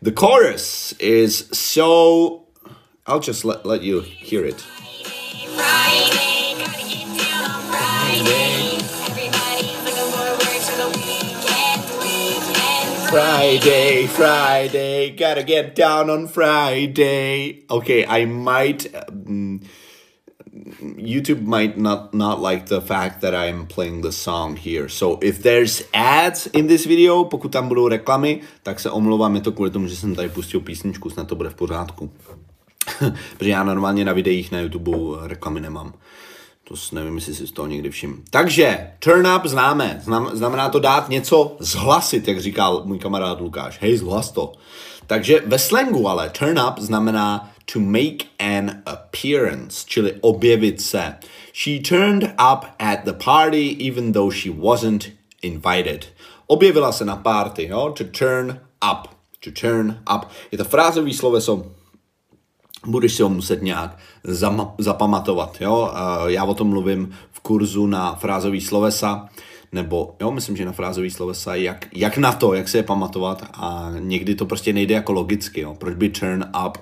the 0.00 0.12
chorus 0.12 0.92
is 1.00 1.48
so 1.52 2.45
I'll 3.06 3.20
just 3.20 3.44
let, 3.44 3.64
let 3.64 3.82
you 3.82 4.00
hear 4.00 4.44
it. 4.44 4.60
Friday, 13.08 14.06
Friday, 14.08 15.10
gotta 15.16 15.44
get 15.44 15.76
down 15.76 16.10
on 16.10 16.26
Friday. 16.26 17.64
Okay, 17.70 18.04
I 18.04 18.24
might. 18.24 18.92
Um, 19.08 19.60
YouTube 20.98 21.42
might 21.42 21.78
not 21.78 22.12
not 22.12 22.40
like 22.40 22.66
the 22.66 22.80
fact 22.80 23.20
that 23.20 23.34
I'm 23.34 23.66
playing 23.66 24.00
the 24.00 24.10
song 24.10 24.56
here. 24.56 24.88
So 24.88 25.18
if 25.22 25.42
there's 25.42 25.82
ads 25.94 26.46
in 26.48 26.66
this 26.66 26.86
video, 26.86 27.24
pokud 27.24 27.52
tam 27.52 27.68
budou 27.68 27.88
reklamy, 27.88 28.40
tak 28.62 28.80
se 28.80 28.90
omlouvám, 28.90 29.34
je 29.34 29.40
to 29.40 29.52
kvůli 29.52 29.70
tomu, 29.70 29.86
že 29.86 29.96
jsem 29.96 30.14
tady 30.14 30.28
pustil 30.28 30.60
písničku, 30.60 31.10
snad 31.10 31.28
to 31.28 31.34
bude 31.34 31.50
v 31.50 31.54
pořádku. 31.54 32.10
Protože 33.38 33.50
já 33.50 33.64
normálně 33.64 34.04
na 34.04 34.12
videích 34.12 34.52
na 34.52 34.60
YouTube 34.60 34.92
reklamy 35.22 35.60
nemám. 35.60 35.94
To 36.64 36.76
s- 36.76 36.92
nevím, 36.92 37.14
jestli 37.14 37.34
si 37.34 37.46
z 37.46 37.52
toho 37.52 37.68
někdy 37.68 37.90
všim. 37.90 38.24
Takže, 38.30 38.90
turn 38.98 39.26
up 39.36 39.46
známe. 39.46 40.00
Znam, 40.04 40.30
znamená 40.36 40.68
to 40.68 40.78
dát 40.80 41.08
něco 41.08 41.56
zhlasit, 41.60 42.28
jak 42.28 42.40
říkal 42.40 42.82
můj 42.84 42.98
kamarád 42.98 43.40
Lukáš. 43.40 43.78
Hej, 43.80 43.96
zhlas 43.96 44.30
to. 44.30 44.52
Takže 45.06 45.42
ve 45.46 45.58
slangu 45.58 46.08
ale 46.08 46.30
turn 46.30 46.58
up 46.68 46.78
znamená 46.78 47.50
to 47.72 47.80
make 47.80 48.24
an 48.38 48.82
appearance, 48.86 49.84
čili 49.86 50.14
objevit 50.20 50.80
se. 50.80 51.14
She 51.52 51.78
turned 51.88 52.24
up 52.24 52.64
at 52.78 52.98
the 53.04 53.12
party 53.24 53.76
even 53.88 54.12
though 54.12 54.34
she 54.34 54.50
wasn't 54.58 55.08
invited. 55.42 56.06
Objevila 56.46 56.92
se 56.92 57.04
na 57.04 57.16
party, 57.16 57.68
jo? 57.68 57.94
To 57.98 58.04
turn 58.04 58.60
up. 58.92 59.08
To 59.44 59.50
turn 59.50 60.02
up. 60.16 60.24
Je 60.52 60.58
to 60.58 60.64
frázový 60.64 61.14
sloveso, 61.14 61.66
budeš 62.86 63.14
si 63.14 63.22
ho 63.22 63.28
muset 63.28 63.62
nějak 63.62 63.96
zapamatovat. 64.78 65.60
Jo? 65.60 65.92
Já 66.26 66.44
o 66.44 66.54
tom 66.54 66.68
mluvím 66.68 67.10
v 67.32 67.40
kurzu 67.40 67.86
na 67.86 68.14
frázový 68.14 68.60
slovesa, 68.60 69.28
nebo 69.72 70.14
jo, 70.20 70.30
myslím, 70.30 70.56
že 70.56 70.64
na 70.64 70.72
frázový 70.72 71.10
slovesa, 71.10 71.54
jak, 71.54 71.86
jak 71.92 72.18
na 72.18 72.32
to, 72.32 72.54
jak 72.54 72.68
se 72.68 72.78
je 72.78 72.82
pamatovat 72.82 73.44
a 73.54 73.90
někdy 73.98 74.34
to 74.34 74.46
prostě 74.46 74.72
nejde 74.72 74.94
jako 74.94 75.12
logicky. 75.12 75.60
Jo? 75.60 75.74
Proč 75.74 75.94
by 75.94 76.08
turn 76.08 76.44
up, 76.66 76.78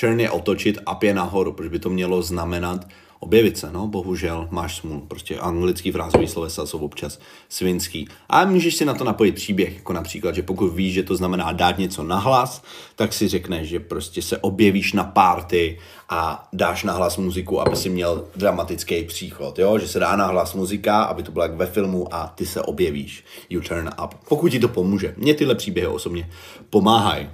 turn 0.00 0.20
je 0.20 0.30
otočit, 0.30 0.78
up 0.92 1.02
je 1.02 1.14
nahoru, 1.14 1.52
proč 1.52 1.68
by 1.68 1.78
to 1.78 1.90
mělo 1.90 2.22
znamenat 2.22 2.86
objevit 3.22 3.58
se, 3.58 3.72
no, 3.72 3.86
bohužel 3.86 4.48
máš 4.50 4.76
smůlu. 4.76 5.00
Prostě 5.00 5.38
anglický 5.38 5.92
frázový 5.92 6.28
slovesa 6.28 6.66
jsou 6.66 6.78
občas 6.78 7.18
svinský. 7.48 8.08
A 8.28 8.44
můžeš 8.44 8.74
si 8.76 8.84
na 8.84 8.94
to 8.94 9.04
napojit 9.04 9.34
příběh, 9.34 9.74
jako 9.76 9.92
například, 9.92 10.34
že 10.34 10.42
pokud 10.42 10.68
víš, 10.68 10.94
že 10.94 11.02
to 11.02 11.16
znamená 11.16 11.52
dát 11.52 11.78
něco 11.78 12.02
nahlas, 12.02 12.62
tak 12.96 13.12
si 13.12 13.28
řekneš, 13.28 13.68
že 13.68 13.80
prostě 13.80 14.22
se 14.22 14.38
objevíš 14.38 14.92
na 14.92 15.04
party 15.04 15.78
a 16.08 16.48
dáš 16.52 16.84
nahlas 16.84 17.16
muziku, 17.16 17.60
aby 17.60 17.76
si 17.76 17.88
měl 17.88 18.24
dramatický 18.36 19.04
příchod, 19.04 19.58
jo? 19.58 19.78
že 19.78 19.88
se 19.88 19.98
dá 19.98 20.16
nahlas 20.16 20.54
muzika, 20.54 21.02
aby 21.02 21.22
to 21.22 21.32
bylo 21.32 21.44
jak 21.44 21.54
ve 21.54 21.66
filmu 21.66 22.14
a 22.14 22.32
ty 22.34 22.46
se 22.46 22.62
objevíš. 22.62 23.24
You 23.50 23.60
turn 23.60 23.90
up. 24.04 24.14
Pokud 24.28 24.48
ti 24.48 24.60
to 24.60 24.68
pomůže. 24.68 25.14
Mně 25.16 25.34
tyhle 25.34 25.54
příběhy 25.54 25.86
osobně 25.86 26.30
pomáhají. 26.70 27.28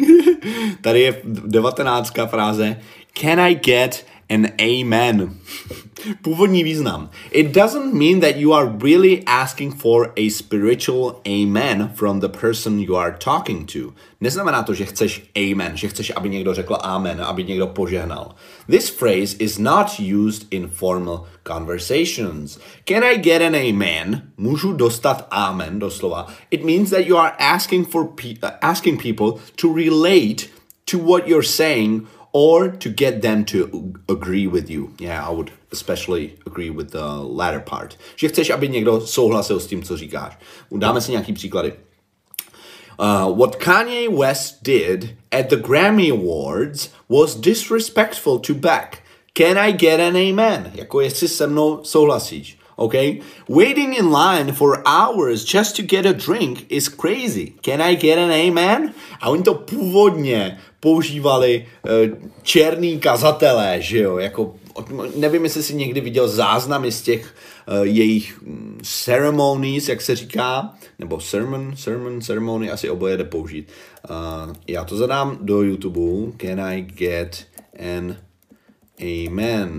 Tady 0.80 1.00
je 1.00 1.20
19. 1.24 2.12
fráze. 2.26 2.76
Can 3.14 3.40
I 3.40 3.54
get 3.54 4.06
an 4.30 4.46
amen? 4.60 5.34
Původní 6.22 6.64
význam. 6.64 7.10
It 7.30 7.46
doesn't 7.46 7.94
mean 7.94 8.20
that 8.20 8.36
you 8.36 8.52
are 8.52 8.68
really 8.82 9.22
asking 9.26 9.74
for 9.74 10.12
a 10.16 10.30
spiritual 10.30 11.20
amen 11.26 11.90
from 11.94 12.20
the 12.20 12.28
person 12.28 12.80
you 12.80 12.96
are 12.96 13.16
talking 13.18 13.66
to. 13.72 13.92
Neznamená 14.20 14.62
to, 14.62 14.74
že 14.74 14.84
chceš 14.84 15.22
amen, 15.36 15.76
že 15.76 15.88
chceš, 15.88 16.12
aby 16.16 16.28
někdo 16.28 16.54
řekl 16.54 16.76
amen, 16.80 17.22
aby 17.22 17.44
někdo 17.44 17.66
požehnal. 17.66 18.34
This 18.70 18.90
phrase 18.90 19.36
is 19.38 19.58
not 19.58 20.00
used 20.00 20.46
in 20.50 20.68
formal 20.68 21.24
conversations. 21.44 22.58
Can 22.84 23.04
I 23.04 23.18
get 23.18 23.42
an 23.42 23.54
amen? 23.54 24.22
Můžu 24.36 24.72
dostat 24.72 25.26
amen, 25.30 25.78
doslova. 25.78 26.26
It 26.50 26.64
means 26.64 26.90
that 26.90 27.06
you 27.06 27.16
are 27.16 27.32
asking 27.38 27.84
for 27.84 28.04
pe- 28.04 28.38
uh, 28.42 28.50
asking 28.60 29.02
people 29.02 29.42
to 29.56 29.74
relate 29.74 30.46
to 30.90 30.98
what 30.98 31.28
you're 31.28 31.46
saying 31.46 32.06
or 32.36 32.68
to 32.68 32.90
get 32.90 33.22
them 33.22 33.44
to 33.44 33.92
agree 34.08 34.46
with 34.46 34.70
you. 34.70 34.90
Yeah, 35.00 35.26
I 35.26 35.30
would 35.30 35.50
especially 35.72 36.36
agree 36.46 36.68
with 36.70 36.90
the 36.90 37.06
latter 37.24 37.60
part. 37.60 37.96
Že 38.16 38.28
chceš, 38.28 38.50
aby 38.50 38.68
někdo 38.68 39.00
souhlasil 39.00 39.60
s 39.60 39.66
tím, 39.66 39.82
co 39.82 39.96
říkáš. 39.96 40.38
Dáme 40.76 41.00
si 41.00 41.10
nějaký 41.10 41.32
příklady. 41.32 41.72
Uh, 42.98 43.38
what 43.38 43.56
Kanye 43.56 44.08
West 44.08 44.62
did 44.62 45.16
at 45.32 45.48
the 45.48 45.56
Grammy 45.56 46.10
Awards 46.10 46.90
was 47.08 47.34
disrespectful 47.34 48.38
to 48.38 48.54
Beck. 48.54 49.02
Can 49.32 49.58
I 49.58 49.72
get 49.72 50.00
an 50.00 50.16
amen? 50.16 50.72
Jako 50.74 51.00
jestli 51.00 51.28
se 51.28 51.46
mnou 51.46 51.84
souhlasíš. 51.84 52.55
Okay? 52.76 53.20
Waiting 53.48 53.94
in 53.94 54.10
line 54.10 54.52
for 54.52 54.82
hours 54.86 55.44
just 55.44 55.76
to 55.76 55.82
get 55.82 56.06
a 56.06 56.12
drink 56.12 56.66
is 56.68 56.88
crazy. 56.88 57.54
Can 57.62 57.80
I 57.80 57.96
get 57.96 58.18
an 58.18 58.30
amen? 58.30 58.94
A 59.20 59.28
oni 59.28 59.42
to 59.42 59.54
původně 59.54 60.58
používali 60.80 61.66
uh, 61.84 62.18
černý 62.42 62.98
kazatelé, 62.98 63.76
že 63.80 63.98
jo? 63.98 64.18
Jako, 64.18 64.54
nevím, 65.16 65.44
jestli 65.44 65.62
jsi 65.62 65.74
někdy 65.74 66.00
viděl 66.00 66.28
záznamy 66.28 66.92
z 66.92 67.02
těch 67.02 67.34
uh, 67.68 67.82
jejich 67.82 68.42
mm, 68.42 68.80
ceremonies, 68.82 69.88
jak 69.88 70.02
se 70.02 70.16
říká, 70.16 70.74
nebo 70.98 71.20
sermon, 71.20 71.76
sermon, 71.76 72.20
ceremony, 72.20 72.70
asi 72.70 72.90
oboje 72.90 73.16
jde 73.16 73.24
použít. 73.24 73.68
Uh, 74.10 74.52
já 74.66 74.84
to 74.84 74.96
zadám 74.96 75.38
do 75.40 75.62
YouTube. 75.62 76.32
Can 76.38 76.60
I 76.60 76.80
get 76.80 77.46
an 77.96 78.16
amen? 79.00 79.78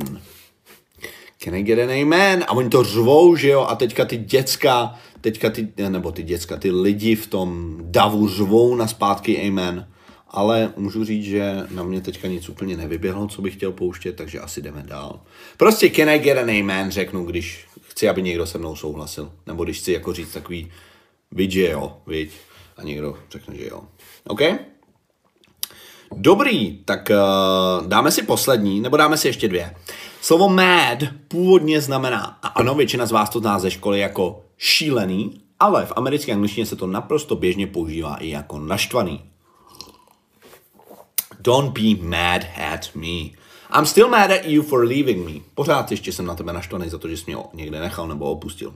Can 1.39 1.55
I 1.55 1.63
get 1.63 1.79
an 1.79 1.91
amen? 1.91 2.45
A 2.47 2.51
oni 2.51 2.69
to 2.69 2.83
řvou, 2.83 3.35
že 3.35 3.49
jo? 3.49 3.61
A 3.69 3.75
teďka 3.75 4.05
ty 4.05 4.17
děcka, 4.17 4.95
teďka 5.21 5.49
ty, 5.49 5.67
nebo 5.89 6.11
ty 6.11 6.23
děcka, 6.23 6.57
ty 6.57 6.71
lidi 6.71 7.15
v 7.15 7.27
tom 7.27 7.77
davu 7.81 8.27
řvou 8.27 8.75
na 8.75 8.87
zpátky 8.87 9.47
amen. 9.47 9.87
Ale 10.29 10.73
můžu 10.77 11.05
říct, 11.05 11.25
že 11.25 11.63
na 11.71 11.83
mě 11.83 12.01
teďka 12.01 12.27
nic 12.27 12.49
úplně 12.49 12.77
nevyběhlo, 12.77 13.27
co 13.27 13.41
bych 13.41 13.53
chtěl 13.53 13.71
pouštět, 13.71 14.15
takže 14.15 14.39
asi 14.39 14.61
jdeme 14.61 14.83
dál. 14.87 15.21
Prostě 15.57 15.89
can 15.89 16.09
I 16.09 16.19
get 16.19 16.37
an 16.37 16.49
amen 16.49 16.91
řeknu, 16.91 17.25
když 17.25 17.65
chci, 17.87 18.09
aby 18.09 18.21
někdo 18.21 18.45
se 18.45 18.57
mnou 18.57 18.75
souhlasil. 18.75 19.31
Nebo 19.47 19.63
když 19.63 19.79
chci 19.79 19.91
jako 19.91 20.13
říct 20.13 20.33
takový, 20.33 20.71
viď, 21.31 21.51
že 21.51 21.69
jo, 21.69 21.97
viď. 22.07 22.31
A 22.77 22.83
někdo 22.83 23.17
řekne, 23.31 23.55
že 23.55 23.67
jo. 23.67 23.81
OK? 24.27 24.41
Dobrý, 26.15 26.77
tak 26.85 27.11
uh, 27.11 27.87
dáme 27.87 28.11
si 28.11 28.23
poslední, 28.23 28.79
nebo 28.79 28.97
dáme 28.97 29.17
si 29.17 29.27
ještě 29.27 29.47
dvě. 29.47 29.75
Slovo 30.27 30.49
mad 30.49 30.99
původně 31.27 31.81
znamená, 31.81 32.39
a 32.41 32.47
ano, 32.47 32.75
většina 32.75 33.05
z 33.05 33.11
vás 33.11 33.29
to 33.29 33.39
zná 33.39 33.59
ze 33.59 33.71
školy 33.71 33.99
jako 33.99 34.45
šílený, 34.57 35.41
ale 35.59 35.85
v 35.85 35.93
americké 35.95 36.33
angličtině 36.33 36.65
se 36.65 36.75
to 36.75 36.87
naprosto 36.87 37.35
běžně 37.35 37.67
používá 37.67 38.15
i 38.15 38.29
jako 38.29 38.59
naštvaný. 38.59 39.21
Don't 41.39 41.79
be 41.79 42.07
mad 42.07 42.41
at 42.73 42.89
me. 42.95 43.07
I'm 43.77 43.85
still 43.85 44.09
mad 44.09 44.31
at 44.31 44.45
you 44.45 44.63
for 44.63 44.83
leaving 44.83 45.25
me. 45.25 45.39
Pořád 45.53 45.91
ještě 45.91 46.11
jsem 46.11 46.25
na 46.25 46.35
tebe 46.35 46.53
naštvaný 46.53 46.89
za 46.89 46.97
to, 46.97 47.09
že 47.09 47.17
jsi 47.17 47.23
mě 47.27 47.37
někde 47.53 47.79
nechal 47.79 48.07
nebo 48.07 48.31
opustil. 48.31 48.75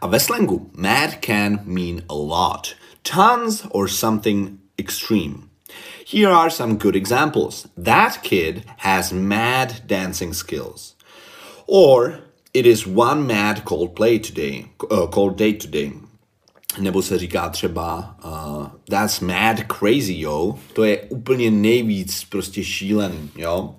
A 0.00 0.06
ve 0.06 0.20
slangu 0.20 0.70
mad 0.76 1.10
can 1.26 1.60
mean 1.64 2.02
a 2.08 2.14
lot. 2.14 2.68
Tons 3.14 3.66
or 3.70 3.88
something 3.88 4.50
extreme. 4.78 5.34
Here 6.06 6.30
are 6.30 6.50
some 6.50 6.76
good 6.76 6.96
examples. 6.96 7.66
That 7.84 8.22
kid 8.22 8.64
has 8.78 9.12
mad 9.12 9.82
dancing 9.86 10.34
skills. 10.34 10.94
Or 11.66 12.18
it 12.52 12.66
is 12.66 12.86
one 12.86 13.26
mad 13.26 13.64
cold 13.64 13.94
play 13.94 14.18
today, 14.18 14.66
uh, 14.90 15.06
cold 15.06 15.36
day 15.36 15.52
today. 15.54 15.92
nebo 16.78 17.02
se 17.02 17.18
říká 17.18 17.48
třeba 17.48 18.16
uh, 18.24 18.66
that's 18.90 19.20
mad 19.20 19.56
crazy, 19.78 20.20
jo. 20.20 20.58
To 20.72 20.84
je 20.84 21.00
úplně 21.00 21.50
nejvíc 21.50 22.24
prostě 22.24 22.64
šílený, 22.64 23.30
jo. 23.36 23.74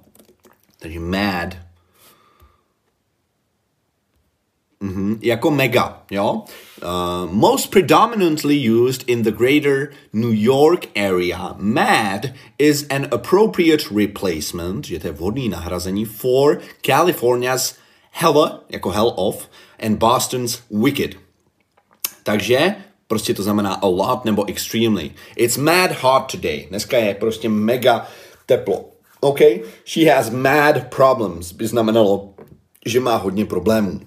Takže 0.80 1.00
mad. 1.00 1.58
Mhm, 4.80 5.20
jako 5.22 5.52
mega, 5.52 6.04
jo. 6.12 6.44
Uh, 6.86 7.26
most 7.26 7.72
predominantly 7.72 8.56
used 8.56 9.10
in 9.10 9.24
the 9.24 9.32
greater 9.32 9.92
New 10.14 10.30
York 10.30 10.86
area, 10.96 11.56
mad 11.58 12.36
is 12.60 12.86
an 12.92 13.08
appropriate 13.12 13.90
replacement, 13.90 14.86
že 14.86 15.00
to 15.00 15.08
je 15.08 15.14
vhodný 15.18 15.50
nahrazení 15.50 16.06
for 16.06 16.62
California's 16.86 17.74
hella, 18.12 18.62
jako 18.70 18.90
hell 18.90 19.14
of, 19.18 19.50
and 19.80 19.98
Boston's 19.98 20.62
wicked. 20.70 21.18
Takže 22.24 22.76
prostě 23.08 23.34
to 23.34 23.44
znamená 23.44 23.74
a 23.74 23.88
lot 23.88 24.26
nebo 24.26 24.46
extremely. 24.46 25.12
It's 25.36 25.58
mad 25.58 25.92
hot 25.92 26.32
today. 26.32 26.66
Dneska 26.70 26.98
je 26.98 27.16
prostě 27.16 27.50
mega 27.50 28.08
teplo. 28.46 28.86
OK? 29.20 29.40
She 29.86 30.06
has 30.06 30.30
mad 30.30 30.94
problems 30.96 31.52
by 31.52 31.68
znamenalo, 31.68 32.34
že 32.86 33.00
má 33.00 33.16
hodně 33.16 33.46
problémů. 33.46 34.00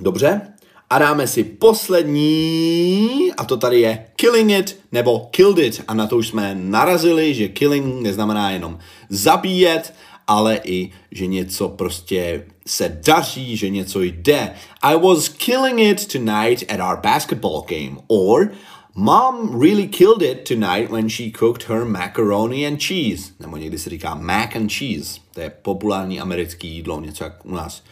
Dobře? 0.00 0.52
A 0.92 0.98
dáme 0.98 1.26
si 1.26 1.44
poslední, 1.44 3.30
a 3.36 3.44
to 3.44 3.56
tady 3.56 3.80
je 3.80 4.06
killing 4.16 4.50
it 4.50 4.78
nebo 4.92 5.28
killed 5.30 5.58
it. 5.58 5.84
A 5.88 5.94
na 5.94 6.06
to 6.06 6.16
už 6.16 6.28
jsme 6.28 6.54
narazili, 6.54 7.34
že 7.34 7.48
killing 7.48 8.02
neznamená 8.02 8.50
jenom 8.50 8.78
zabíjet, 9.08 9.94
ale 10.26 10.60
i, 10.64 10.90
že 11.10 11.26
něco 11.26 11.68
prostě 11.68 12.44
se 12.66 13.00
daří, 13.06 13.56
že 13.56 13.70
něco 13.70 14.02
jde. 14.02 14.54
I 14.82 14.98
was 14.98 15.28
killing 15.28 15.80
it 15.80 16.12
tonight 16.12 16.64
at 16.68 16.80
our 16.90 17.00
basketball 17.02 17.64
game. 17.68 17.96
Or, 18.08 18.50
Mom 18.94 19.60
really 19.60 19.88
killed 19.88 20.22
it 20.22 20.48
tonight 20.48 20.90
when 20.90 21.08
she 21.08 21.30
cooked 21.30 21.68
her 21.68 21.84
macaroni 21.84 22.66
and 22.66 22.82
cheese. 22.82 23.32
Nebo 23.40 23.56
někdy 23.56 23.78
se 23.78 23.90
říká 23.90 24.14
mac 24.14 24.56
and 24.56 24.72
cheese. 24.72 25.20
To 25.34 25.40
je 25.40 25.50
populární 25.62 26.20
americký 26.20 26.68
jídlo, 26.68 27.00
něco 27.00 27.24
jak 27.24 27.46
u 27.46 27.54
nás 27.54 27.82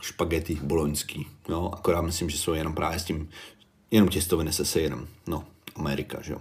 špagety 0.00 0.58
boloňský. 0.62 1.26
No, 1.48 1.74
akorát 1.74 2.02
myslím, 2.02 2.30
že 2.30 2.38
jsou 2.38 2.52
jenom 2.52 2.74
právě 2.74 2.98
s 2.98 3.04
tím, 3.04 3.28
jenom 3.90 4.08
těstoviny 4.08 4.52
se 4.52 4.64
sejrem. 4.64 5.08
No, 5.26 5.44
Amerika, 5.76 6.18
že 6.22 6.32
jo. 6.32 6.38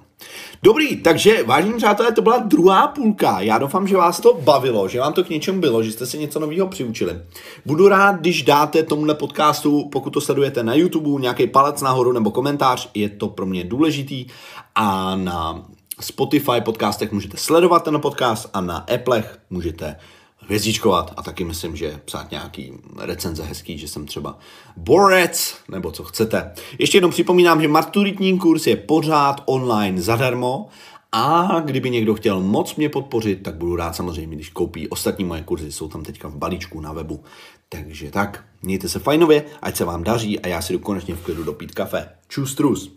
Dobrý, 0.63 0.97
takže 0.97 1.43
vážení 1.43 1.73
přátelé, 1.77 2.11
to 2.11 2.21
byla 2.21 2.37
druhá 2.37 2.87
půlka. 2.87 3.39
Já 3.39 3.57
doufám, 3.57 3.87
že 3.87 3.97
vás 3.97 4.19
to 4.19 4.33
bavilo, 4.33 4.87
že 4.87 4.99
vám 4.99 5.13
to 5.13 5.23
k 5.23 5.29
něčemu 5.29 5.61
bylo, 5.61 5.83
že 5.83 5.91
jste 5.91 6.05
si 6.05 6.17
něco 6.17 6.39
nového 6.39 6.67
přiučili. 6.67 7.21
Budu 7.65 7.87
rád, 7.87 8.15
když 8.15 8.43
dáte 8.43 8.83
tomuhle 8.83 9.15
podcastu, 9.15 9.89
pokud 9.91 10.09
to 10.09 10.21
sledujete 10.21 10.63
na 10.63 10.73
YouTube, 10.73 11.21
nějaký 11.21 11.47
palec 11.47 11.81
nahoru 11.81 12.11
nebo 12.11 12.31
komentář, 12.31 12.89
je 12.93 13.09
to 13.09 13.27
pro 13.27 13.45
mě 13.45 13.63
důležitý. 13.63 14.25
A 14.75 15.15
na 15.15 15.65
Spotify 15.99 16.61
podcastech 16.65 17.11
můžete 17.11 17.37
sledovat 17.37 17.83
ten 17.83 18.01
podcast 18.01 18.49
a 18.53 18.61
na 18.61 18.77
Applech 18.77 19.39
můžete 19.49 19.95
hvězdičkovat 20.45 21.13
a 21.17 21.23
taky 21.23 21.43
myslím, 21.43 21.75
že 21.75 21.99
psát 22.05 22.31
nějaký 22.31 22.73
recenze 22.97 23.43
hezký, 23.43 23.77
že 23.77 23.87
jsem 23.87 24.05
třeba 24.05 24.37
borec, 24.77 25.55
nebo 25.69 25.91
co 25.91 26.03
chcete. 26.03 26.51
Ještě 26.79 26.97
jednou 26.97 27.09
připomínám, 27.09 27.61
že 27.61 27.67
maturitní 27.67 28.39
kurz 28.39 28.67
je 28.67 28.75
pořád 28.75 29.41
online 29.45 30.01
zadarmo 30.01 30.67
a 31.11 31.59
kdyby 31.65 31.89
někdo 31.89 32.13
chtěl 32.13 32.39
moc 32.39 32.75
mě 32.75 32.89
podpořit, 32.89 33.43
tak 33.43 33.55
budu 33.55 33.75
rád 33.75 33.95
samozřejmě, 33.95 34.35
když 34.35 34.49
koupí 34.49 34.87
ostatní 34.87 35.25
moje 35.25 35.41
kurzy, 35.41 35.71
jsou 35.71 35.87
tam 35.87 36.03
teďka 36.03 36.27
v 36.27 36.35
balíčku 36.35 36.81
na 36.81 36.93
webu. 36.93 37.23
Takže 37.69 38.11
tak, 38.11 38.45
mějte 38.61 38.89
se 38.89 38.99
fajnově, 38.99 39.43
ať 39.61 39.75
se 39.75 39.85
vám 39.85 40.03
daří 40.03 40.39
a 40.39 40.47
já 40.47 40.61
si 40.61 40.73
jdu 40.73 40.79
konečně 40.79 41.15
v 41.15 41.23
klidu 41.23 41.43
dopít 41.43 41.75
kafe. 41.75 42.09
Čus 42.27 42.55
trus. 42.55 42.91